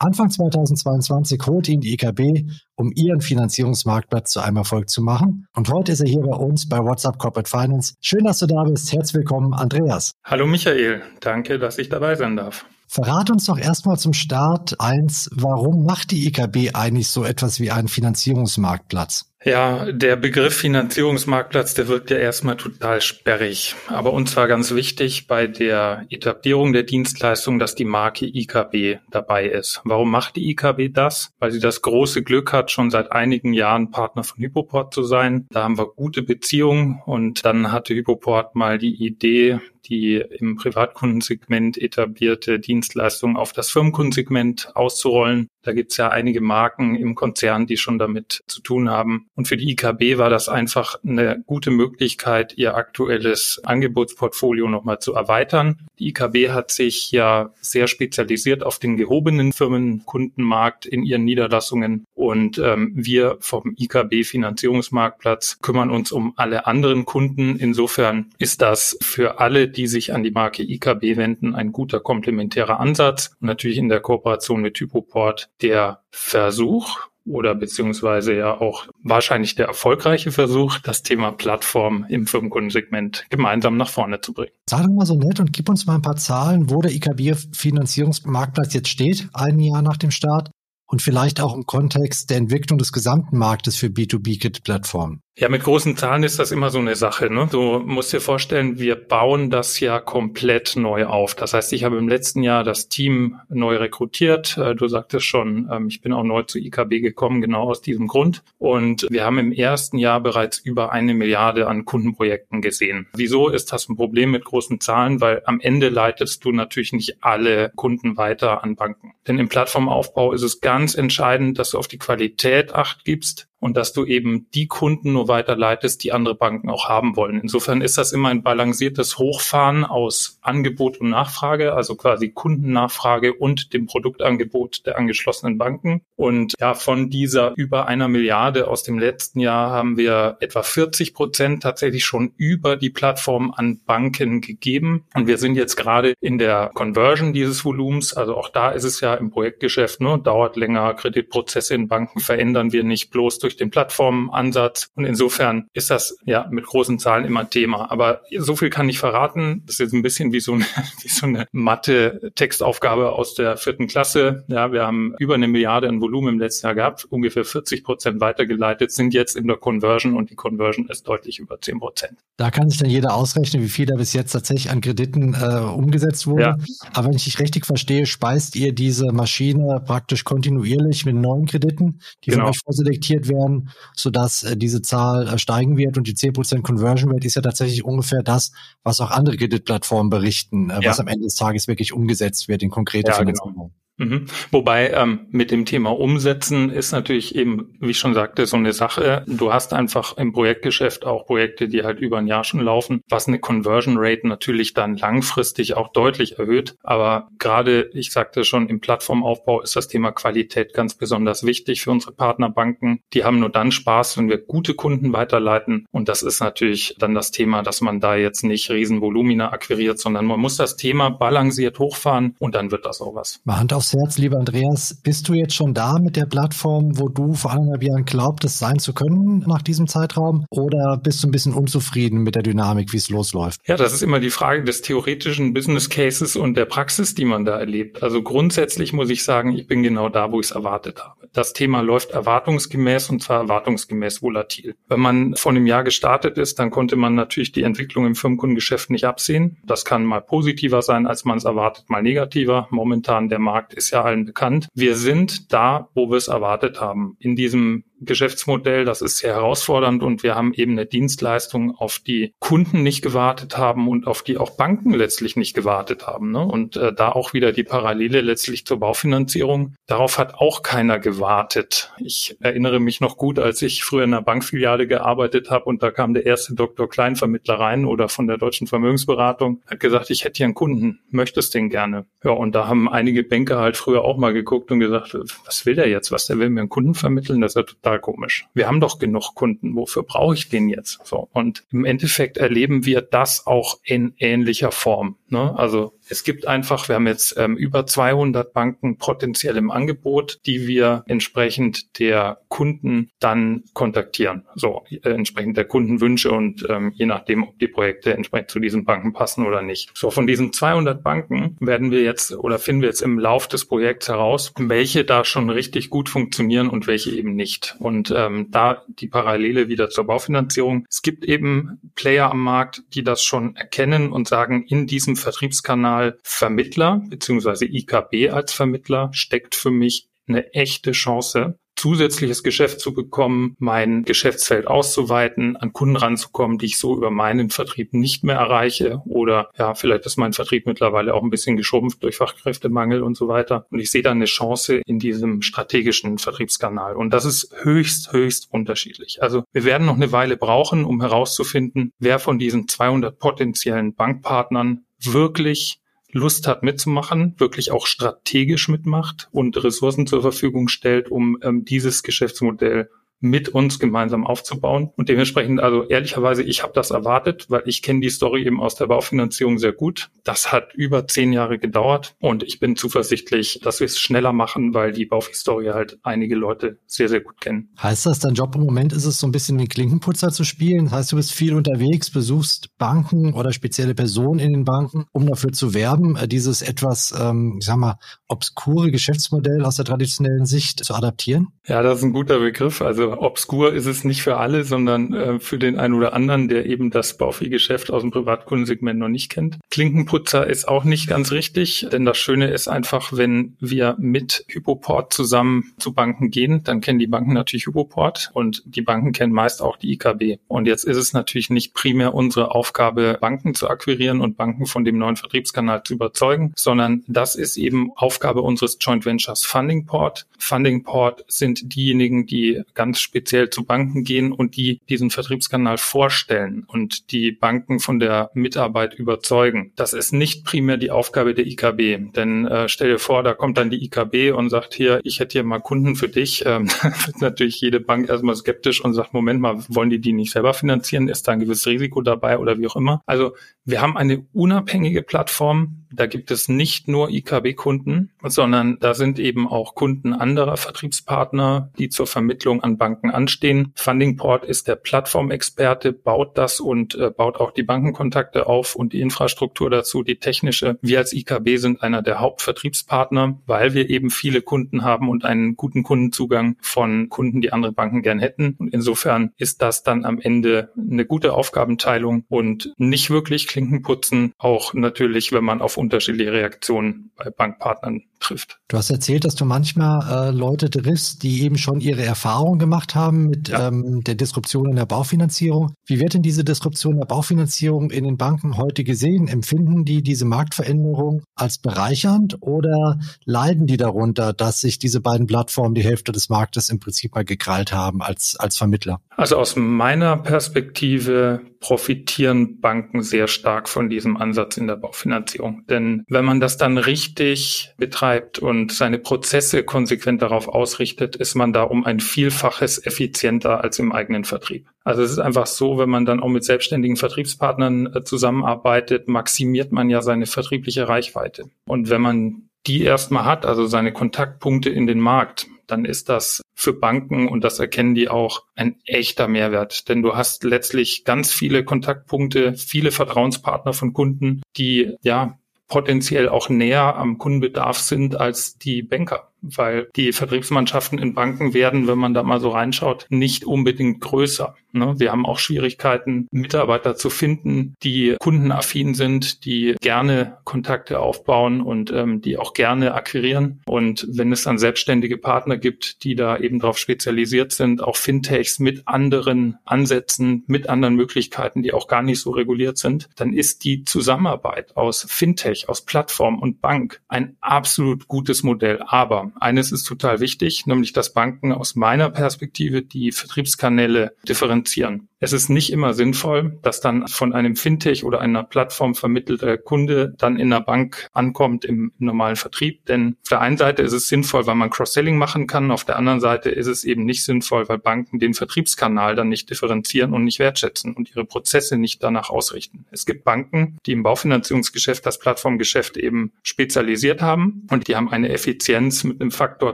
Anfang 0.02 0.32
2022 0.32 1.40
holte 1.46 1.72
ihn 1.72 1.80
die 1.80 1.94
EKB, 1.94 2.50
um 2.74 2.92
ihren 2.96 3.22
Finanzierungsmarktplatz 3.22 4.32
zu 4.32 4.40
einem 4.40 4.58
Erfolg 4.58 4.90
zu 4.90 5.04
machen. 5.04 5.46
Und 5.54 5.72
heute 5.72 5.92
ist 5.92 6.00
er 6.00 6.10
hier 6.10 6.24
bei 6.24 6.36
uns 6.36 6.68
bei 6.68 6.80
WhatsApp 6.80 7.20
Corporate 7.20 7.48
Finance. 7.48 7.94
Schön, 8.02 8.24
dass 8.24 8.40
du 8.40 8.48
da 8.48 8.64
bist. 8.64 8.92
Herzlich 8.92 9.14
willkommen, 9.14 9.54
Andreas. 9.54 10.14
Hallo 10.26 10.48
Michael, 10.48 11.04
danke, 11.20 11.60
dass 11.60 11.78
ich 11.78 11.90
dabei 11.90 12.16
sein 12.16 12.36
darf. 12.36 12.66
Verrat 12.88 13.30
uns 13.30 13.46
doch 13.46 13.60
erstmal 13.60 14.00
zum 14.00 14.14
Start 14.14 14.82
eins, 14.82 15.30
warum 15.36 15.86
macht 15.86 16.10
die 16.10 16.26
EKB 16.28 16.74
eigentlich 16.74 17.10
so 17.10 17.24
etwas 17.24 17.60
wie 17.60 17.70
einen 17.70 17.88
Finanzierungsmarktplatz? 17.88 19.31
Ja, 19.44 19.92
der 19.92 20.18
Begriff 20.18 20.56
Finanzierungsmarktplatz, 20.58 21.74
der 21.74 21.88
wirkt 21.88 22.12
ja 22.12 22.18
erstmal 22.18 22.58
total 22.58 23.02
sperrig. 23.02 23.76
Aber 23.88 24.14
uns 24.14 24.36
war 24.38 24.48
ganz 24.48 24.76
wichtig 24.76 25.26
bei 25.26 25.48
der 25.48 26.06
Etablierung 26.10 26.74
der 26.74 26.84
Dienstleistung, 26.84 27.58
dass 27.58 27.74
die 27.74 27.86
Marke 27.86 28.28
IKB 28.28 29.00
dabei 29.10 29.48
ist. 29.48 29.82
Warum 29.84 30.12
macht 30.12 30.36
die 30.36 30.52
IKB 30.52 30.94
das? 30.94 31.32
Weil 31.40 31.52
sie 31.52 31.60
das 31.60 31.82
große 31.82 32.22
Glück 32.22 32.54
hat, 32.54 32.70
schon 32.70 32.92
seit 32.92 33.12
einigen 33.12 33.54
Jahren 33.54 33.90
Partner 33.90 34.24
von 34.24 34.38
Hypoport 34.44 34.94
zu 34.94 35.02
sein. 35.02 35.48
Da 35.50 35.64
haben 35.64 35.80
wir 35.80 35.88
gute 35.88 36.22
Beziehungen 36.22 37.02
und 37.08 37.44
dann 37.44 37.72
hatte 37.72 37.96
Hypoport 37.96 38.56
mal 38.56 38.78
die 38.78 39.04
Idee, 39.04 39.60
die 39.86 40.16
im 40.16 40.56
Privatkundensegment 40.56 41.78
etablierte 41.78 42.60
Dienstleistung 42.60 43.38
auf 43.38 43.54
das 43.54 43.72
Firmenkundensegment 43.72 44.76
auszurollen. 44.76 45.48
Da 45.64 45.74
gibt's 45.74 45.98
ja 45.98 46.10
einige 46.10 46.42
Marken 46.42 46.96
im 46.96 47.16
Konzern, 47.16 47.68
die 47.68 47.78
schon 47.78 48.00
damit 48.00 48.44
zu 48.48 48.62
tun 48.62 48.90
haben. 48.90 49.28
Und 49.36 49.48
für 49.48 49.58
die 49.58 49.72
IKB 49.72 50.18
war 50.18 50.30
das 50.30 50.50
einfach 50.50 50.96
eine 51.04 51.44
gute 51.46 51.72
Möglichkeit, 51.72 52.58
ihr 52.58 52.76
aktuelles 52.76 53.62
Angebotsportfolio 53.64 54.68
nochmal 54.68 55.00
zu 55.00 55.14
erweitern. 55.14 55.88
Die 56.00 56.10
IKB 56.10 56.50
hat 56.50 56.72
sich 56.72 57.12
ja 57.12 57.54
sehr 57.62 57.88
spezialisiert 57.88 58.64
auf 58.64 58.78
den 58.78 58.98
gehobenen 58.98 59.54
Firmenkundenmarkt 59.54 60.86
in 60.86 61.04
ihren 61.04 61.24
Niederlassungen. 61.24 62.06
Und 62.14 62.58
ähm, 62.58 62.92
wir 62.96 63.38
vom 63.40 63.76
IKB 63.78 64.24
Finanzierungsmarktplatz 64.26 65.60
kümmern 65.62 65.90
uns 65.90 66.12
um 66.12 66.34
alle 66.36 66.68
anderen 66.68 67.06
Kunden. 67.06 67.56
Insofern 67.56 68.32
ist 68.38 68.62
das 68.62 68.98
für 69.02 69.40
alle, 69.40 69.70
die 69.70 69.88
sich 69.88 70.14
an 70.14 70.24
die 70.24 70.32
Marke 70.32 70.64
IKB 70.64 71.16
wenden, 71.16 71.56
ein 71.56 71.72
guter 71.72 72.00
komplementärer 72.00 72.80
Ansatz. 72.80 73.32
Und 73.40 73.48
natürlich 73.48 73.78
in 73.78 73.90
der 73.90 74.02
Kooperation 74.02 74.62
mit 74.62 74.74
Typoport 74.74 75.50
der 75.62 76.02
Versuch 76.12 77.11
oder 77.26 77.56
beziehungsweise 77.56 78.34
ja 78.34 78.60
auch 78.60 78.88
wahrscheinlich 79.04 79.56
der 79.56 79.68
erfolgreiche 79.68 80.32
Versuch, 80.32 80.80
das 80.80 81.04
Thema 81.04 81.32
Plattform 81.32 82.06
im 82.10 82.28
Firmenkundensegment 82.28 83.26
gemeinsam 83.30 83.78
nach 83.78 83.90
vorne 83.90 84.22
zu 84.22 84.34
bringen. 84.34 84.52
Sag 84.70 84.84
doch 84.84 84.94
mal 84.94 85.06
so 85.06 85.16
nett 85.16 85.40
und 85.40 85.54
gib 85.54 85.70
uns 85.70 85.86
mal 85.86 85.96
ein 85.96 86.02
paar 86.02 86.16
Zahlen, 86.16 86.70
wo 86.70 86.82
der 86.82 86.92
IKB 86.92 87.36
Finanzierungsmarktplatz 87.54 88.74
jetzt 88.74 88.90
steht, 88.90 89.30
ein 89.34 89.60
Jahr 89.60 89.82
nach 89.82 89.98
dem 89.98 90.12
Start 90.12 90.52
und 90.92 91.02
vielleicht 91.02 91.40
auch 91.40 91.56
im 91.56 91.66
Kontext 91.66 92.30
der 92.30 92.38
Entwicklung 92.38 92.78
des 92.78 92.92
gesamten 92.92 93.38
Marktes 93.38 93.78
für 93.78 93.88
B2B-Kit-Plattformen. 93.88 95.22
Ja, 95.38 95.48
mit 95.48 95.64
großen 95.64 95.96
Zahlen 95.96 96.24
ist 96.24 96.40
das 96.40 96.52
immer 96.52 96.70
so 96.72 96.80
eine 96.80 96.96
Sache. 96.96 97.34
Ne? 97.34 97.48
Du 97.50 97.80
musst 97.80 98.12
dir 98.12 98.20
vorstellen, 98.20 98.80
wir 98.80 98.96
bauen 98.96 99.50
das 99.50 99.80
ja 99.80 100.02
komplett 100.02 100.76
neu 100.76 101.06
auf. 101.06 101.36
Das 101.36 101.54
heißt, 101.54 101.72
ich 101.72 101.86
habe 101.86 101.98
im 101.98 102.10
letzten 102.10 102.44
Jahr 102.44 102.66
das 102.66 102.90
Team 102.90 103.40
neu 103.48 103.78
rekrutiert. 103.78 104.58
Äh, 104.58 104.76
du 104.76 104.90
sagtest 104.90 105.26
schon, 105.26 105.70
ähm, 105.72 105.88
ich 105.88 106.02
bin 106.02 106.12
auch 106.12 106.24
neu 106.24 106.44
zu 106.44 106.60
IKB 106.60 107.02
gekommen, 107.02 107.40
genau 107.40 107.64
aus 107.64 107.82
diesem 107.82 108.08
Grund. 108.08 108.44
Und 108.58 109.08
wir 109.10 109.24
haben 109.24 109.40
im 109.40 109.54
ersten 109.54 109.98
Jahr 109.98 110.20
bereits 110.20 110.60
über 110.60 110.92
eine 110.92 111.14
Milliarde 111.14 111.68
an 111.68 111.86
Kundenprojekten 111.86 112.62
gesehen. 112.62 113.08
Wieso 113.14 113.48
ist 113.48 113.72
das 113.72 113.88
ein 113.88 113.96
Problem 113.96 114.32
mit 114.32 114.44
großen 114.44 114.82
Zahlen? 114.82 115.22
Weil 115.22 115.44
am 115.46 115.62
Ende 115.62 115.88
leitest 115.88 116.44
du 116.44 116.52
natürlich 116.52 116.92
nicht 116.92 117.24
alle 117.24 117.72
Kunden 117.78 118.18
weiter 118.18 118.66
an 118.66 118.76
Banken. 118.76 119.14
Denn 119.28 119.40
im 119.40 119.48
Plattformaufbau 119.48 120.34
ist 120.34 120.44
es 120.44 120.60
ganz 120.60 120.94
entscheidend, 120.94 121.58
dass 121.58 121.72
du 121.72 121.78
auf 121.78 121.88
die 121.88 122.00
Qualität 122.00 122.76
acht 122.76 123.06
gibst 123.06 123.48
und 123.62 123.78
dass 123.78 123.94
du 123.94 124.06
eben 124.06 124.48
die 124.54 124.68
Kunden 124.68 125.14
nur 125.14 125.30
weiterleitest, 125.30 126.04
die 126.04 126.12
andere 126.12 126.36
Banken 126.36 126.70
auch 126.70 126.90
haben 126.90 127.16
wollen. 127.16 127.40
Insofern 127.40 127.82
ist 127.82 127.98
das 127.98 128.12
immer 128.12 128.30
ein 128.30 128.44
balanciertes 128.44 129.18
Hochfahren 129.18 129.86
aus 129.86 130.40
Angebot 130.42 131.00
und 131.00 131.12
Nachfrage, 131.12 131.74
also 131.74 131.96
quasi 131.96 132.30
Kundennachfrage 132.30 133.34
und 133.34 133.74
dem 133.74 133.86
Produktangebot 133.86 134.86
der 134.86 134.98
angeschlossenen 134.98 135.58
Banken. 135.58 136.02
Und 136.16 136.54
ja, 136.60 136.74
von 136.74 137.10
dieser 137.10 137.54
über 137.56 137.88
einer 137.88 138.08
Milliarde 138.08 138.68
aus 138.68 138.84
dem 138.84 138.98
letzten 138.98 139.40
Jahr 139.40 139.70
haben 139.70 139.96
wir 139.96 140.38
etwa 140.40 140.64
40 140.64 141.14
Prozent 141.14 141.64
tatsächlich 141.64 142.04
schon 142.04 142.34
über 142.38 142.76
die 142.76 142.90
Plattform 142.90 143.54
an 143.56 143.80
Banken 143.86 144.42
gegeben. 144.42 145.06
Und 145.14 145.28
wir 145.28 145.38
sind 145.38 145.56
jetzt 145.56 145.76
gerade 145.76 146.14
in 146.20 146.40
der 146.40 146.72
Conversion 146.74 147.34
dieses 147.34 147.64
Volumens. 147.64 148.14
Also 148.14 148.36
auch 148.36 148.50
da 148.50 148.72
ist 148.72 148.84
es 148.84 149.02
ja 149.02 149.14
im 149.14 149.30
Projektgeschäft, 149.30 150.02
ne, 150.02 150.20
dauert 150.20 150.56
länger. 150.56 150.96
Kreditprozesse 150.96 151.76
in 151.76 151.88
Banken 151.88 152.20
verändern 152.20 152.72
wir 152.72 152.84
nicht 152.84 153.12
bloß 153.12 153.40
durch 153.40 153.51
durch 153.52 153.58
den 153.58 153.70
Plattformansatz. 153.70 154.90
Und 154.96 155.06
insofern 155.06 155.68
ist 155.74 155.90
das 155.90 156.18
ja 156.26 156.48
mit 156.50 156.66
großen 156.66 157.00
Zahlen 157.00 157.26
immer 157.26 157.50
Thema. 157.50 157.92
Aber 157.92 158.22
so 158.38 158.56
viel 158.56 158.70
kann 158.70 158.88
ich 158.88 159.00
verraten. 159.00 159.64
Das 159.66 159.80
ist 159.80 159.94
ein 159.94 160.02
bisschen 160.02 160.32
wie 160.32 160.40
so 160.40 160.54
eine, 160.54 160.66
wie 161.02 161.10
so 161.10 161.26
eine 161.26 161.46
Mathe-Textaufgabe 161.52 163.12
aus 163.12 163.34
der 163.34 163.58
vierten 163.58 163.88
Klasse. 163.88 164.46
Ja, 164.48 164.72
wir 164.72 164.86
haben 164.86 165.16
über 165.20 165.36
eine 165.36 165.48
Milliarde 165.48 165.90
an 165.90 166.02
Volumen 166.02 166.36
im 166.36 166.40
letzten 166.40 166.68
Jahr 166.68 166.76
gehabt, 166.76 167.06
ungefähr 167.06 167.44
40 167.44 167.84
Prozent 167.84 168.22
weitergeleitet, 168.22 168.92
sind 168.92 169.14
jetzt 169.14 169.36
in 169.36 169.48
der 169.48 169.58
Conversion 169.58 170.16
und 170.16 170.30
die 170.30 170.36
Conversion 170.36 170.88
ist 170.88 171.08
deutlich 171.08 171.40
über 171.40 171.60
10 171.60 171.80
Prozent. 171.80 172.20
Da 172.38 172.52
kann 172.52 172.70
sich 172.70 172.80
dann 172.80 172.90
jeder 172.90 173.14
ausrechnen, 173.14 173.62
wie 173.62 173.70
viel 173.70 173.86
da 173.86 173.96
bis 173.96 174.14
jetzt 174.14 174.32
tatsächlich 174.32 174.72
an 174.72 174.82
Krediten 174.82 175.34
äh, 175.34 175.60
umgesetzt 175.60 176.26
wurde. 176.28 176.42
Ja. 176.42 176.58
Aber 176.94 177.08
wenn 177.08 177.16
ich 177.16 177.26
dich 177.26 177.40
richtig 177.40 177.66
verstehe, 177.66 178.06
speist 178.06 178.56
ihr 178.56 178.74
diese 178.74 179.12
Maschine 179.12 179.82
praktisch 179.86 180.24
kontinuierlich 180.24 181.06
mit 181.06 181.16
neuen 181.16 181.46
Krediten, 181.46 182.00
die 182.24 182.32
genau. 182.32 182.44
von 182.44 182.50
euch 182.52 182.60
vorselektiert 182.64 183.28
werden 183.28 183.41
werden, 183.42 183.70
sodass 183.96 184.44
äh, 184.44 184.56
diese 184.56 184.82
Zahl 184.82 185.28
äh, 185.28 185.38
steigen 185.38 185.78
wird. 185.78 185.98
Und 185.98 186.08
die 186.08 186.14
10% 186.14 186.62
Conversion 186.62 187.12
Rate 187.12 187.28
ist 187.28 187.36
ja 187.36 187.42
tatsächlich 187.42 187.84
ungefähr 187.84 188.24
das, 188.24 188.52
was 188.84 189.02
auch 189.02 189.12
andere 189.12 189.38
Kreditplattformen 189.38 190.10
berichten, 190.10 190.70
äh, 190.70 190.82
ja. 190.82 190.90
was 190.90 191.00
am 191.00 191.08
Ende 191.08 191.26
des 191.26 191.36
Tages 191.36 191.68
wirklich 191.68 191.94
umgesetzt 191.94 192.48
wird 192.48 192.64
in 192.64 192.70
konkrete 192.70 193.12
ja, 193.12 193.18
Finanzierung. 193.18 193.54
Genau. 193.54 193.72
Mhm. 194.02 194.26
Wobei 194.50 194.90
ähm, 194.90 195.28
mit 195.30 195.52
dem 195.52 195.66
Thema 195.66 195.92
Umsetzen 195.92 196.72
ist 196.72 196.92
natürlich 196.92 197.36
eben, 197.36 197.76
wie 197.80 197.92
ich 197.92 198.00
schon 198.00 198.16
sagte, 198.16 198.48
so 198.48 198.58
eine 198.58 198.74
Sache. 198.74 199.24
Du 199.28 199.54
hast 199.54 199.74
einfach 199.74 200.18
im 200.18 200.34
Projektgeschäft 200.34 201.06
auch 201.06 201.28
Projekte, 201.28 201.68
die 201.68 201.84
halt 201.84 202.00
über 202.00 202.18
ein 202.18 202.26
Jahr 202.26 202.44
schon 202.44 202.62
laufen, 202.62 203.02
was 203.10 203.28
eine 203.28 203.40
Conversion 203.40 203.98
Rate 203.98 204.28
natürlich 204.28 204.74
dann 204.74 204.98
langfristig 204.98 205.76
auch 205.76 205.90
deutlich 205.90 206.40
erhöht. 206.40 206.76
Aber 206.82 207.30
gerade, 207.38 207.92
ich 207.94 208.12
sagte 208.12 208.44
schon, 208.44 208.68
im 208.70 208.80
Plattformaufbau 208.80 209.62
ist 209.62 209.76
das 209.76 209.88
Thema 209.88 210.12
Qualität 210.12 210.74
ganz 210.74 210.96
besonders 210.96 211.46
wichtig 211.46 211.84
für 211.84 211.92
unsere 211.92 212.14
Partnerbanken. 212.14 213.02
Die 213.14 213.24
haben 213.24 213.40
nur 213.40 213.50
dann 213.50 213.72
Spaß, 213.72 214.18
wenn 214.18 214.30
wir 214.30 214.40
gute 214.40 214.74
Kunden 214.74 215.14
weiterleiten. 215.14 215.86
Und 215.92 216.10
das 216.10 216.24
ist 216.24 216.40
natürlich 216.40 216.96
dann 216.98 217.14
das 217.14 217.30
Thema, 217.30 217.62
dass 217.62 217.82
man 217.82 218.00
da 218.00 218.16
jetzt 218.16 218.44
nicht 218.44 218.72
Riesenvolumina 218.72 219.52
akquiriert, 219.52 220.00
sondern 220.00 220.26
man 220.26 220.40
muss 220.40 220.58
das 220.58 220.76
Thema 220.76 221.10
balanciert 221.10 221.78
hochfahren 221.78 222.36
und 222.40 222.56
dann 222.56 222.72
wird 222.72 222.88
das 222.88 223.00
auch 223.00 223.14
was. 223.14 223.42
Hand 223.62 223.74
aufs 223.74 223.91
Herz, 223.94 224.18
lieber 224.18 224.38
Andreas. 224.38 225.00
Bist 225.04 225.28
du 225.28 225.34
jetzt 225.34 225.54
schon 225.54 225.74
da 225.74 225.98
mit 226.00 226.16
der 226.16 226.26
Plattform, 226.26 226.98
wo 227.00 227.10
du 227.10 227.34
vor 227.34 227.52
eineinhalb 227.52 227.84
Jahren 227.84 228.06
glaubtest, 228.06 228.60
sein 228.60 228.80
zu 228.80 228.94
können 228.94 229.44
nach 229.48 229.62
diesem 229.62 229.88
Zeitraum? 229.88 230.46
Oder 230.50 231.00
bist 231.02 231.24
du 231.24 231.28
ein 231.28 231.32
bisschen 231.32 231.54
unzufrieden 231.54 232.24
mit 232.24 232.36
der 232.36 232.44
Dynamik, 232.44 232.94
wie 232.94 232.98
es 232.98 233.10
losläuft? 233.10 233.60
Ja, 233.66 233.78
das 233.78 233.94
ist 233.94 234.02
immer 234.02 234.20
die 234.20 234.30
Frage 234.30 234.64
des 234.64 234.82
theoretischen 234.82 235.54
Business 235.54 235.90
Cases 235.90 236.36
und 236.36 236.56
der 236.56 236.66
Praxis, 236.66 237.16
die 237.16 237.26
man 237.26 237.46
da 237.46 237.60
erlebt. 237.60 238.02
Also 238.04 238.22
grundsätzlich 238.22 238.94
muss 238.94 239.10
ich 239.10 239.24
sagen, 239.24 239.54
ich 239.54 239.68
bin 239.68 239.84
genau 239.84 240.10
da, 240.10 240.32
wo 240.32 240.40
ich 240.40 240.48
es 240.48 240.52
erwartet 240.52 241.04
habe. 241.04 241.21
Das 241.34 241.54
Thema 241.54 241.82
läuft 241.82 242.12
erwartungsgemäß 242.12 243.10
und 243.10 243.24
zwar 243.24 243.42
erwartungsgemäß 243.42 244.22
volatil. 244.22 244.76
Wenn 244.88 245.00
man 245.00 245.36
vor 245.36 245.52
einem 245.52 245.66
Jahr 245.66 245.84
gestartet 245.84 246.38
ist, 246.38 246.60
dann 246.60 246.72
konnte 246.72 246.98
man 246.98 247.16
natürlich 247.16 247.52
die 247.52 247.64
Entwicklung 247.64 248.06
im 248.06 248.16
Firmenkundengeschäft 248.16 248.90
nicht 248.90 249.06
absehen. 249.06 249.58
Das 249.66 249.86
kann 249.86 250.04
mal 250.04 250.22
positiver 250.22 250.82
sein, 250.82 251.08
als 251.08 251.24
man 251.24 251.38
es 251.38 251.46
erwartet, 251.46 251.90
mal 251.90 252.04
negativer. 252.04 252.68
Momentan 252.70 253.30
der 253.30 253.40
Markt 253.40 253.74
ist 253.74 253.92
ja 253.92 254.04
allen 254.04 254.26
bekannt. 254.26 254.68
Wir 254.74 254.96
sind 254.96 255.54
da, 255.54 255.90
wo 255.94 256.10
wir 256.10 256.18
es 256.18 256.28
erwartet 256.28 256.82
haben. 256.82 257.16
In 257.20 257.36
diesem 257.36 257.86
Geschäftsmodell. 258.02 258.86
Das 258.86 259.02
ist 259.02 259.20
sehr 259.20 259.36
herausfordernd 259.36 260.04
und 260.04 260.24
wir 260.24 260.36
haben 260.36 260.54
eben 260.54 260.74
eine 260.74 260.86
Dienstleistung, 260.86 261.76
auf 261.76 262.00
die 262.00 262.34
Kunden 262.40 262.84
nicht 262.84 263.02
gewartet 263.02 263.58
haben 263.58 263.88
und 263.88 264.08
auf 264.08 264.24
die 264.24 264.38
auch 264.38 264.52
Banken 264.52 264.94
letztlich 264.94 265.36
nicht 265.36 265.54
gewartet 265.54 266.08
haben. 266.08 266.32
Ne? 266.32 266.44
Und 266.44 266.76
äh, 266.76 266.94
da 266.94 267.12
auch 267.12 267.34
wieder 267.34 267.52
die 267.52 267.64
Parallele 267.64 268.22
letztlich 268.22 268.66
zur 268.66 268.80
Baufinanzierung. 268.80 269.76
Darauf 269.88 270.18
hat 270.18 270.36
auch 270.36 270.64
keiner 270.64 271.00
gewartet. 271.00 271.94
Ich 272.00 272.36
erinnere 272.40 272.80
mich 272.80 273.02
noch 273.02 273.18
gut, 273.18 273.40
als 273.40 273.62
ich 273.62 273.84
früher 273.84 274.04
in 274.04 274.14
einer 274.14 274.24
Bankfiliale 274.24 274.88
gearbeitet 274.88 275.50
habe 275.50 275.66
und 275.66 275.84
da 275.84 275.92
kam 275.92 276.14
der 276.14 276.26
erste 276.26 276.56
Dr. 276.56 276.90
Kleinvermittler 276.90 277.56
rein 277.56 277.86
oder 277.86 278.10
von 278.10 278.28
der 278.28 278.38
Deutschen 278.38 278.68
Vermögensberatung, 278.68 279.62
hat 279.68 279.80
gesagt, 279.80 280.10
ich 280.10 280.24
hätte 280.24 280.38
hier 280.38 280.46
einen 280.46 280.56
Kunden, 280.56 281.00
möchtest 281.10 281.54
den 281.54 281.70
gerne. 281.70 282.06
Ja, 282.24 282.32
und 282.32 282.54
da 282.54 282.68
haben 282.68 282.90
einige 282.90 283.24
Banker 283.24 283.60
halt 283.60 283.78
früher 283.78 284.04
auch 284.04 284.18
mal 284.18 284.34
geguckt 284.34 284.72
und 284.72 284.80
gesagt, 284.80 285.18
was 285.46 285.66
will 285.66 285.76
der 285.76 285.90
jetzt? 285.90 286.12
Was, 286.12 286.28
der 286.28 286.40
will 286.40 286.50
mir 286.50 286.62
einen 286.62 286.70
Kunden 286.70 286.94
vermitteln? 286.94 287.42
Das 287.42 287.56
ist 287.56 287.56
ja 287.56 287.76
total 287.92 288.00
komisch. 288.00 288.48
Wir 288.54 288.68
haben 288.68 288.80
doch 288.80 289.00
genug 289.00 289.36
Kunden. 289.36 289.76
Wofür 289.76 290.04
brauche 290.04 290.34
ich 290.34 290.50
den 290.50 290.70
jetzt? 290.70 291.00
So. 291.04 291.30
Und 291.34 291.64
im 291.72 291.86
Endeffekt 291.86 292.38
erleben 292.38 292.86
wir 292.86 293.02
das 293.02 293.46
auch 293.46 293.80
in 293.84 294.14
ähnlicher 294.18 294.72
Form. 294.72 295.18
Ne? 295.30 295.58
Also 295.58 295.94
es 296.12 296.26
gibt 296.26 296.46
einfach, 296.46 296.90
wir 296.90 296.96
haben 296.96 297.08
jetzt 297.08 297.36
ähm, 297.38 297.56
über 297.56 297.86
200 297.86 298.52
Banken 298.54 298.98
potenziell 298.98 299.56
im 299.56 299.72
Angebot, 299.72 300.40
die 300.46 300.68
wir 300.68 301.04
entsprechend 301.08 302.00
der 302.00 302.42
Kunden 302.50 303.12
dann 303.20 303.64
kontaktieren. 303.74 304.46
So 304.56 304.84
äh, 304.90 305.10
entsprechend 305.10 305.56
der 305.56 305.66
Kundenwünsche 305.66 306.32
und 306.32 306.68
ähm, 306.70 306.92
je 306.94 307.06
nachdem, 307.06 307.44
ob 307.44 307.58
die 307.60 307.70
Projekte 307.70 308.14
entsprechend 308.14 308.52
zu 308.52 308.60
diesen 308.60 308.84
Banken 308.84 309.14
passen 309.14 309.46
oder 309.46 309.62
nicht. 309.62 309.92
So 309.94 310.12
von 310.12 310.28
diesen 310.28 310.52
200 310.52 311.02
Banken 311.02 311.56
werden 311.62 311.92
wir 311.92 312.02
jetzt 312.02 312.34
oder 312.34 312.60
finden 312.60 312.82
wir 312.82 312.90
jetzt 312.90 313.02
im 313.02 313.18
Lauf 313.18 313.48
des 313.48 313.66
Projekts 313.66 314.10
heraus, 314.10 314.54
welche 314.58 315.06
da 315.06 315.24
schon 315.24 315.50
richtig 315.50 315.90
gut 315.90 316.10
funktionieren 316.10 316.70
und 316.70 316.88
welche 316.88 317.12
eben 317.12 317.36
nicht. 317.36 317.78
Und 317.80 318.14
ähm, 318.16 318.48
da 318.52 318.84
die 318.88 319.08
Parallele 319.08 319.70
wieder 319.70 319.90
zur 319.90 320.04
Baufinanzierung. 320.04 320.86
Es 320.90 321.02
gibt 321.02 321.24
eben 321.24 321.80
Player 321.96 322.30
am 322.30 322.44
Markt, 322.44 322.84
die 322.94 323.04
das 323.04 323.24
schon 323.24 323.56
erkennen 323.56 324.12
und 324.12 324.28
sagen, 324.28 324.66
in 324.68 324.88
diesem 324.88 325.16
Vertriebskanal 325.16 326.01
Vermittler 326.24 327.02
beziehungsweise 327.10 327.66
IKB 327.66 328.30
als 328.32 328.54
Vermittler 328.54 329.10
steckt 329.14 329.56
für 329.56 329.72
mich 329.72 330.08
eine 330.28 330.54
echte 330.54 330.92
Chance, 330.92 331.58
zusätzliches 331.76 332.44
Geschäft 332.44 332.80
zu 332.80 332.94
bekommen, 332.94 333.56
mein 333.58 334.04
Geschäftsfeld 334.04 334.68
auszuweiten, 334.68 335.58
an 335.58 335.74
Kunden 335.74 335.96
ranzukommen, 335.96 336.60
die 336.60 336.68
ich 336.68 336.78
so 336.78 336.96
über 336.96 337.10
meinen 337.10 337.50
Vertrieb 337.50 337.94
nicht 337.94 338.24
mehr 338.24 338.36
erreiche. 338.36 339.02
Oder 339.06 339.50
ja, 339.58 339.74
vielleicht 339.74 340.06
ist 340.06 340.18
mein 340.18 340.34
Vertrieb 340.34 340.68
mittlerweile 340.68 341.16
auch 341.16 341.24
ein 341.24 341.32
bisschen 341.32 341.58
geschrumpft 341.58 342.04
durch 342.04 342.18
Fachkräftemangel 342.18 343.02
und 343.02 343.18
so 343.18 343.28
weiter. 343.28 343.66
Und 343.72 343.80
ich 343.80 343.90
sehe 343.90 344.04
da 344.04 344.12
eine 344.12 344.26
Chance 344.26 344.82
in 344.86 345.00
diesem 345.00 345.42
strategischen 345.42 346.20
Vertriebskanal. 346.20 346.96
Und 346.96 347.14
das 347.14 347.26
ist 347.26 347.52
höchst, 347.64 348.14
höchst 348.14 348.52
unterschiedlich. 348.52 349.24
Also 349.24 349.44
wir 349.52 349.66
werden 349.66 349.88
noch 349.88 349.96
eine 349.96 350.12
Weile 350.12 350.38
brauchen, 350.38 350.86
um 350.86 351.02
herauszufinden, 351.02 351.94
wer 351.98 352.20
von 352.20 352.38
diesen 352.38 352.68
200 352.68 353.18
potenziellen 353.18 353.96
Bankpartnern 353.96 354.86
wirklich 355.04 355.81
Lust 356.12 356.48
hat 356.48 356.64
mitzumachen, 356.64 357.36
wirklich 357.38 357.72
auch 357.72 357.86
strategisch 357.86 358.68
mitmacht 358.68 359.30
und 359.32 359.62
Ressourcen 359.64 360.08
zur 360.08 360.22
Verfügung 360.22 360.68
stellt, 360.68 361.10
um 361.10 361.38
ähm, 361.42 361.66
dieses 361.66 362.04
Geschäftsmodell 362.04 362.90
mit 363.22 363.50
uns 363.50 363.80
gemeinsam 363.80 364.26
aufzubauen. 364.26 364.90
Und 364.98 365.08
dementsprechend, 365.08 365.62
also 365.62 365.84
ehrlicherweise, 365.88 366.44
ich 366.44 366.64
habe 366.64 366.74
das 366.74 366.92
erwartet, 366.92 367.46
weil 367.50 367.62
ich 367.66 367.82
kenne 367.82 368.02
die 368.02 368.10
Story 368.10 368.44
eben 368.46 368.60
aus 368.60 368.76
der 368.76 368.88
Baufinanzierung 368.88 369.60
sehr 369.60 369.72
gut. 369.72 370.10
Das 370.24 370.52
hat 370.52 370.74
über 370.74 371.08
zehn 371.08 371.32
Jahre 371.32 371.60
gedauert 371.60 372.16
und 372.20 372.44
ich 372.44 372.60
bin 372.60 372.76
zuversichtlich, 372.76 373.62
dass 373.64 373.80
wir 373.80 373.86
es 373.86 374.00
schneller 374.00 374.34
machen, 374.34 374.74
weil 374.74 374.92
die 374.92 375.06
Bauhistorie 375.06 375.70
halt 375.70 376.00
einige 376.04 376.36
Leute 376.36 376.80
sehr, 376.88 377.08
sehr 377.08 377.22
gut 377.22 377.40
kennen. 377.40 377.70
Heißt 377.82 378.08
das, 378.08 378.20
dein 378.20 378.34
Job 378.34 378.56
im 378.56 378.66
Moment 378.66 378.92
ist 378.92 379.06
es 379.06 379.20
so 379.20 379.28
ein 379.28 379.32
bisschen 379.32 379.60
wie 379.60 379.68
Klinkenputzer 379.68 380.32
zu 380.32 380.44
spielen? 380.44 380.86
Das 380.86 380.94
heißt, 380.94 381.12
du 381.12 381.16
bist 381.18 381.32
viel 381.32 381.54
unterwegs, 381.54 382.10
besuchst 382.10 382.76
Banken 382.78 383.34
oder 383.34 383.54
spezielle 383.54 383.94
Personen 383.94 384.40
in 384.40 384.54
den 384.54 384.66
Banken, 384.66 385.06
um 385.12 385.28
dafür 385.28 385.52
zu 385.52 385.74
werben, 385.74 386.16
äh, 386.16 386.28
dieses 386.28 386.64
etwas, 386.64 387.14
ähm, 387.20 387.58
ich 387.60 387.66
sag 387.66 387.78
mal, 387.78 387.98
obskure 388.28 388.90
Geschäftsmodell 388.90 389.64
aus 389.64 389.76
der 389.76 389.86
traditionellen 389.86 390.46
Sicht 390.46 390.84
zu 390.84 390.96
adaptieren? 390.96 391.50
Ja, 391.68 391.84
das 391.84 392.00
ist 392.00 392.04
ein 392.06 392.14
guter 392.14 392.40
Begriff. 392.40 392.82
Also 392.82 393.11
obskur 393.18 393.74
ist 393.74 393.86
es 393.86 394.04
nicht 394.04 394.22
für 394.22 394.38
alle, 394.38 394.64
sondern 394.64 395.14
äh, 395.14 395.40
für 395.40 395.58
den 395.58 395.78
einen 395.78 395.94
oder 395.94 396.14
anderen, 396.14 396.48
der 396.48 396.66
eben 396.66 396.92
das 396.92 397.18
Bauviehgeschäft 397.18 397.92
aus 397.92 398.02
dem 398.02 398.12
Privatkundensegment 398.12 399.00
noch 399.00 399.10
nicht 399.10 399.30
kennt. 399.30 399.58
Klinkenputzer 399.70 400.48
ist 400.48 400.68
auch 400.68 400.84
nicht 400.84 401.08
ganz 401.08 401.32
richtig, 401.32 401.88
denn 401.92 402.06
das 402.06 402.18
Schöne 402.18 402.48
ist 402.48 402.68
einfach, 402.68 403.14
wenn 403.14 403.56
wir 403.60 403.96
mit 404.00 404.46
Hypoport 404.48 405.14
zusammen 405.14 405.72
zu 405.78 405.94
Banken 405.94 406.32
gehen, 406.32 406.64
dann 406.64 406.82
kennen 406.82 407.00
die 407.00 407.08
Banken 407.08 407.34
natürlich 407.34 407.68
Hypoport 407.68 408.32
und 408.34 408.64
die 408.66 408.82
Banken 408.82 409.12
kennen 409.12 409.34
meist 409.34 409.62
auch 409.62 409.78
die 409.78 409.94
IKB. 409.94 410.40
Und 410.48 410.68
jetzt 410.68 410.84
ist 410.84 410.98
es 410.98 411.14
natürlich 411.14 411.50
nicht 411.50 411.74
primär 411.74 412.14
unsere 412.14 412.54
Aufgabe, 412.54 413.18
Banken 413.20 413.54
zu 413.54 413.70
akquirieren 413.70 414.22
und 414.22 414.38
Banken 414.38 414.66
von 414.66 414.86
dem 414.86 414.98
neuen 414.98 415.16
Vertriebskanal 415.16 415.84
zu 415.84 415.94
überzeugen, 415.94 416.54
sondern 416.56 417.04
das 417.08 417.36
ist 417.36 417.58
eben 417.58 417.92
Aufgabe 417.96 418.42
unseres 418.42 418.78
Joint 418.80 419.06
Ventures 419.06 419.46
Fundingport. 419.46 420.26
Fundingport 420.38 421.26
sind 421.28 421.76
diejenigen, 421.76 422.26
die 422.26 422.62
ganz 422.74 423.00
speziell 423.02 423.50
zu 423.50 423.66
Banken 423.66 424.04
gehen 424.04 424.32
und 424.32 424.56
die 424.56 424.80
diesen 424.90 425.10
Vertriebskanal 425.10 425.78
vorstellen 425.78 426.64
und 426.68 427.12
die 427.12 427.32
Banken 427.32 427.80
von 427.80 428.00
der 428.00 428.32
Mitarbeit 428.34 428.94
überzeugen. 428.94 429.72
Das 429.76 429.94
ist 429.94 430.14
nicht 430.14 430.46
primär 430.46 430.78
die 430.78 430.92
Aufgabe 430.92 431.34
der 431.34 431.48
IKB, 431.48 432.14
denn 432.16 432.48
äh, 432.48 432.70
stell 432.70 432.90
dir 432.90 433.00
vor, 433.00 433.24
da 433.24 433.34
kommt 433.34 433.58
dann 433.58 433.70
die 433.70 433.84
IKB 433.86 434.32
und 434.36 434.50
sagt 434.50 434.74
hier, 434.74 435.00
ich 435.04 435.20
hätte 435.20 435.34
hier 435.34 435.44
mal 435.44 435.60
Kunden 435.60 435.96
für 435.96 436.10
dich. 436.10 436.44
Ähm, 436.52 436.68
wird 436.68 437.22
natürlich 437.22 437.62
jede 437.62 437.80
Bank 437.80 438.10
erstmal 438.10 438.36
skeptisch 438.36 438.84
und 438.84 438.94
sagt, 438.94 439.14
Moment 439.14 439.40
mal, 439.40 439.64
wollen 439.70 439.90
die 439.90 440.02
die 440.02 440.12
nicht 440.12 440.32
selber 440.32 440.54
finanzieren? 440.54 441.08
Ist 441.08 441.28
da 441.28 441.34
ein 441.34 441.40
gewisses 441.40 441.68
Risiko 441.68 442.02
dabei 442.02 442.40
oder 442.40 442.58
wie 442.58 442.68
auch 442.68 442.76
immer? 442.76 443.02
Also 443.06 443.36
wir 443.64 443.80
haben 443.80 443.96
eine 443.96 444.26
unabhängige 444.34 445.04
Plattform, 445.04 445.82
da 445.94 446.08
gibt 446.08 446.32
es 446.32 446.48
nicht 446.48 446.88
nur 446.88 447.10
IKB-Kunden, 447.10 448.12
sondern 448.24 448.78
da 448.80 448.94
sind 448.94 449.20
eben 449.20 449.48
auch 449.48 449.76
Kunden 449.76 450.14
anderer 450.14 450.58
Vertriebspartner, 450.58 451.70
die 451.78 451.90
zur 451.90 452.08
Vermittlung 452.08 452.64
an 452.64 452.78
Banken 452.78 452.91
anstehen. 453.04 453.74
Fundingport 453.76 454.46
ist 454.46 454.68
der 454.68 454.76
Plattformexperte, 454.76 455.94
baut 455.94 456.38
das 456.38 456.60
und 456.60 456.96
äh, 456.96 457.10
baut 457.10 457.38
auch 457.38 457.52
die 457.52 457.64
Bankenkontakte 457.64 458.48
auf 458.48 458.76
und 458.76 458.94
die 458.94 459.02
Infrastruktur 459.02 459.70
dazu, 459.70 460.04
die 460.04 460.18
technische. 460.18 460.78
Wir 460.82 461.00
als 461.00 461.14
IKB 461.14 461.58
sind 461.58 461.82
einer 461.82 462.02
der 462.02 462.20
Hauptvertriebspartner, 462.20 463.40
weil 463.46 463.74
wir 463.74 463.90
eben 463.90 464.10
viele 464.10 464.42
Kunden 464.42 464.84
haben 464.84 465.10
und 465.10 465.26
einen 465.26 465.56
guten 465.56 465.84
Kundenzugang 465.84 466.58
von 466.62 467.10
Kunden, 467.10 467.42
die 467.42 467.54
andere 467.54 467.72
Banken 467.72 468.02
gern 468.02 468.20
hätten. 468.20 468.56
Und 468.58 468.74
insofern 468.74 469.32
ist 469.38 469.62
das 469.62 469.84
dann 469.84 470.06
am 470.06 470.20
Ende 470.20 470.72
eine 470.78 471.06
gute 471.06 471.34
Aufgabenteilung 471.34 472.26
und 472.30 472.74
nicht 472.78 473.10
wirklich 473.10 473.48
Klinkenputzen. 473.48 474.34
Auch 474.38 474.74
natürlich, 474.74 475.32
wenn 475.32 475.44
man 475.44 475.62
auf 475.62 475.78
unterschiedliche 475.78 476.32
Reaktionen 476.32 477.12
bei 477.16 477.30
Bankpartnern 477.30 478.04
trifft. 478.20 478.60
Du 478.68 478.78
hast 478.78 478.90
erzählt, 478.90 479.26
dass 479.26 479.36
du 479.36 479.46
manchmal 479.46 480.30
äh, 480.30 480.32
Leute 480.32 480.70
triffst, 480.70 481.24
die 481.24 481.44
eben 481.44 481.58
schon 481.58 481.82
ihre 481.82 482.04
Erfahrungen 482.04 482.60
gemacht 482.60 482.71
haben 482.72 483.28
mit 483.28 483.50
ja. 483.50 483.68
ähm, 483.68 484.02
der 484.04 484.16
Disruption 484.16 484.70
in 484.70 484.76
der 484.76 484.86
Baufinanzierung. 484.86 485.74
Wie 485.86 486.00
wird 486.00 486.14
denn 486.14 486.22
diese 486.22 486.44
Disruption 486.44 486.98
der 486.98 487.06
Baufinanzierung 487.06 487.92
in 487.92 488.04
den 488.04 488.18
Banken 488.18 488.58
heute 488.58 488.84
gesehen? 488.84 489.28
Empfinden 489.28 489.86
die 489.86 490.02
diese 490.02 490.26
Marktveränderung 490.26 491.24
als 491.36 491.58
bereichernd 491.58 492.38
oder 492.42 493.00
leiden 493.26 493.68
die 493.68 493.78
darunter, 493.78 494.34
dass 494.34 494.62
sich 494.62 494.80
diese 494.80 495.02
beiden 495.02 495.28
Plattformen 495.28 495.76
die 495.76 495.84
Hälfte 495.84 496.12
des 496.12 496.30
Marktes 496.30 496.70
im 496.70 496.80
Prinzip 496.80 497.14
mal 497.16 497.26
gekrallt 497.26 497.74
haben 497.74 498.02
als, 498.02 498.36
als 498.38 498.58
Vermittler? 498.58 499.02
Also 499.18 499.38
aus 499.38 499.56
meiner 499.56 500.18
Perspektive 500.18 501.42
profitieren 501.62 502.60
Banken 502.60 503.04
sehr 503.04 503.28
stark 503.28 503.70
von 503.70 503.88
diesem 503.88 504.18
Ansatz 504.18 504.58
in 504.58 504.68
der 504.68 504.76
Baufinanzierung. 504.76 505.64
Denn 505.70 506.04
wenn 506.10 506.26
man 506.26 506.40
das 506.40 506.58
dann 506.58 506.78
richtig 506.78 507.74
betreibt 507.78 508.40
und 508.40 508.72
seine 508.74 508.98
Prozesse 508.98 509.64
konsequent 509.64 510.24
darauf 510.24 510.48
ausrichtet, 510.48 511.16
ist 511.16 511.36
man 511.36 511.54
da 511.54 511.64
um 511.64 511.86
ein 511.86 512.00
Vielfaches 512.00 512.84
effizienter 512.86 513.64
als 513.64 513.78
im 513.78 513.92
eigenen 513.92 514.26
Vertrieb. 514.26 514.68
Also 514.84 515.04
es 515.04 515.12
ist 515.12 515.20
einfach 515.20 515.46
so, 515.46 515.78
wenn 515.78 515.90
man 515.90 516.06
dann 516.06 516.20
auch 516.20 516.30
mit 516.30 516.44
selbstständigen 516.44 516.98
Vertriebspartnern 516.98 517.94
äh, 517.94 518.04
zusammenarbeitet, 518.04 519.08
maximiert 519.08 519.72
man 519.72 519.90
ja 519.92 520.02
seine 520.02 520.26
vertriebliche 520.26 520.88
Reichweite. 520.88 521.46
Und 521.68 521.92
wenn 521.92 522.02
man 522.02 522.50
die 522.66 522.82
erstmal 522.84 523.26
hat, 523.26 523.46
also 523.46 523.66
seine 523.68 523.94
Kontaktpunkte 523.94 524.70
in 524.70 524.88
den 524.88 525.00
Markt, 525.00 525.48
dann 525.72 525.86
ist 525.86 526.10
das 526.10 526.42
für 526.54 526.74
Banken, 526.74 527.28
und 527.28 527.44
das 527.44 527.60
erkennen 527.60 527.96
die 527.96 528.10
auch, 528.10 528.44
ein 528.56 528.76
echter 528.86 529.28
Mehrwert. 529.28 529.90
Denn 529.90 530.02
du 530.02 530.16
hast 530.16 530.44
letztlich 530.44 531.04
ganz 531.06 531.32
viele 531.34 531.64
Kontaktpunkte, 531.64 532.56
viele 532.56 532.92
Vertrauenspartner 532.92 533.74
von 533.74 533.94
Kunden, 533.94 534.42
die 534.58 534.96
ja 535.02 535.40
potenziell 535.68 536.28
auch 536.28 536.50
näher 536.50 536.98
am 536.98 537.18
Kundenbedarf 537.18 537.80
sind 537.80 538.16
als 538.16 538.58
die 538.58 538.84
Banker 538.84 539.31
weil 539.42 539.90
die 539.96 540.14
Vertriebsmannschaften 540.14 541.00
in 541.00 541.14
Banken 541.14 541.54
werden, 541.54 541.88
wenn 541.88 541.98
man 541.98 542.14
da 542.14 542.24
mal 542.24 542.40
so 542.40 542.50
reinschaut, 542.50 543.08
nicht 543.10 543.46
unbedingt 543.46 544.02
größer. 544.02 544.56
Ne? 544.74 544.96
Wir 544.98 545.12
haben 545.12 545.26
auch 545.26 545.40
Schwierigkeiten, 545.40 546.28
Mitarbeiter 546.32 546.96
zu 546.96 547.10
finden, 547.10 547.76
die 547.84 548.16
kundenaffin 548.20 548.94
sind, 548.94 549.46
die 549.46 549.76
gerne 549.82 550.38
Kontakte 550.44 551.00
aufbauen 551.00 551.62
und 551.62 551.92
ähm, 551.92 552.22
die 552.22 552.38
auch 552.38 552.54
gerne 552.54 552.94
akquirieren. 552.94 553.62
Und 553.66 554.08
wenn 554.10 554.32
es 554.32 554.44
dann 554.44 554.58
selbstständige 554.58 555.18
Partner 555.18 555.58
gibt, 555.58 556.04
die 556.04 556.16
da 556.16 556.38
eben 556.38 556.60
darauf 556.60 556.78
spezialisiert 556.78 557.52
sind, 557.52 557.84
auch 557.84 557.96
Fintechs 557.96 558.60
mit 558.60 558.88
anderen 558.88 559.58
Ansätzen, 559.66 560.44
mit 560.48 560.70
anderen 560.70 560.96
Möglichkeiten, 560.96 561.64
die 561.64 561.74
auch 561.74 561.88
gar 561.88 562.02
nicht 562.02 562.22
so 562.22 562.32
reguliert 562.32 562.78
sind, 562.78 563.10
dann 563.16 563.34
ist 563.34 563.64
die 563.64 563.84
Zusammenarbeit 563.84 564.78
aus 564.78 565.06
Fintech, 565.10 565.68
aus 565.68 565.82
Plattform 565.82 566.40
und 566.40 566.62
Bank 566.62 567.02
ein 567.08 567.36
absolut 567.42 568.08
gutes 568.08 568.44
Modell. 568.44 568.82
Aber 568.86 569.31
eines 569.40 569.72
ist 569.72 569.84
total 569.84 570.20
wichtig, 570.20 570.66
nämlich 570.66 570.94
dass 570.94 571.14
Banken 571.14 571.52
aus 571.52 571.76
meiner 571.76 572.10
Perspektive 572.10 572.82
die 572.82 573.12
Vertriebskanäle 573.12 574.16
differenzieren. 574.28 575.08
Es 575.24 575.34
ist 575.34 575.50
nicht 575.50 575.72
immer 575.72 575.94
sinnvoll, 575.94 576.58
dass 576.64 576.82
dann 576.82 577.08
von 577.08 577.32
einem 577.32 577.56
Fintech 577.56 578.04
oder 578.04 578.22
einer 578.22 578.44
Plattform 578.44 578.96
vermittelter 578.96 579.56
Kunde 579.60 580.16
dann 580.18 580.40
in 580.40 580.50
der 580.50 580.62
Bank 580.62 581.08
ankommt 581.14 581.64
im, 581.64 581.92
normalen 582.00 582.36
Vertrieb. 582.36 582.88
Denn 582.88 583.18
auf 583.22 583.30
der 583.30 583.42
einen 583.42 583.58
Seite 583.58 583.84
ist 583.84 583.94
es 583.94 584.08
sinnvoll, 584.08 584.48
weil 584.48 584.56
man 584.56 584.72
Cross-Selling 584.72 585.20
machen 585.20 585.46
kann. 585.46 585.70
Auf 585.70 585.86
der 585.86 585.98
anderen 585.98 586.20
Seite 586.20 586.50
ist 586.50 586.66
es 586.66 586.84
eben 586.84 587.06
nicht 587.06 587.24
sinnvoll, 587.24 587.70
weil 587.70 587.78
Banken 587.78 588.18
den 588.18 588.34
Vertriebskanal 588.34 589.16
dann 589.16 589.30
nicht 589.30 589.48
differenzieren 589.52 590.14
und 590.14 590.24
nicht 590.24 590.40
wertschätzen 590.40 590.96
und 590.96 591.12
ihre 591.12 591.24
Prozesse 591.24 591.78
nicht 591.78 592.02
danach 592.02 592.32
ausrichten. 592.32 592.86
Es 592.90 593.06
gibt 593.06 593.24
Banken, 593.24 593.78
die 593.86 593.92
im 593.92 594.02
Baufinanzierungsgeschäft 594.02 595.06
das 595.06 595.20
Plattformgeschäft 595.20 595.98
eben 595.98 596.32
spezialisiert 596.42 597.22
haben 597.22 597.68
und 597.70 597.88
die 597.88 597.96
haben 597.96 598.10
eine 598.10 598.30
Effizienz 598.30 599.04
mit 599.04 599.21
einem 599.22 599.32
Faktor 599.32 599.74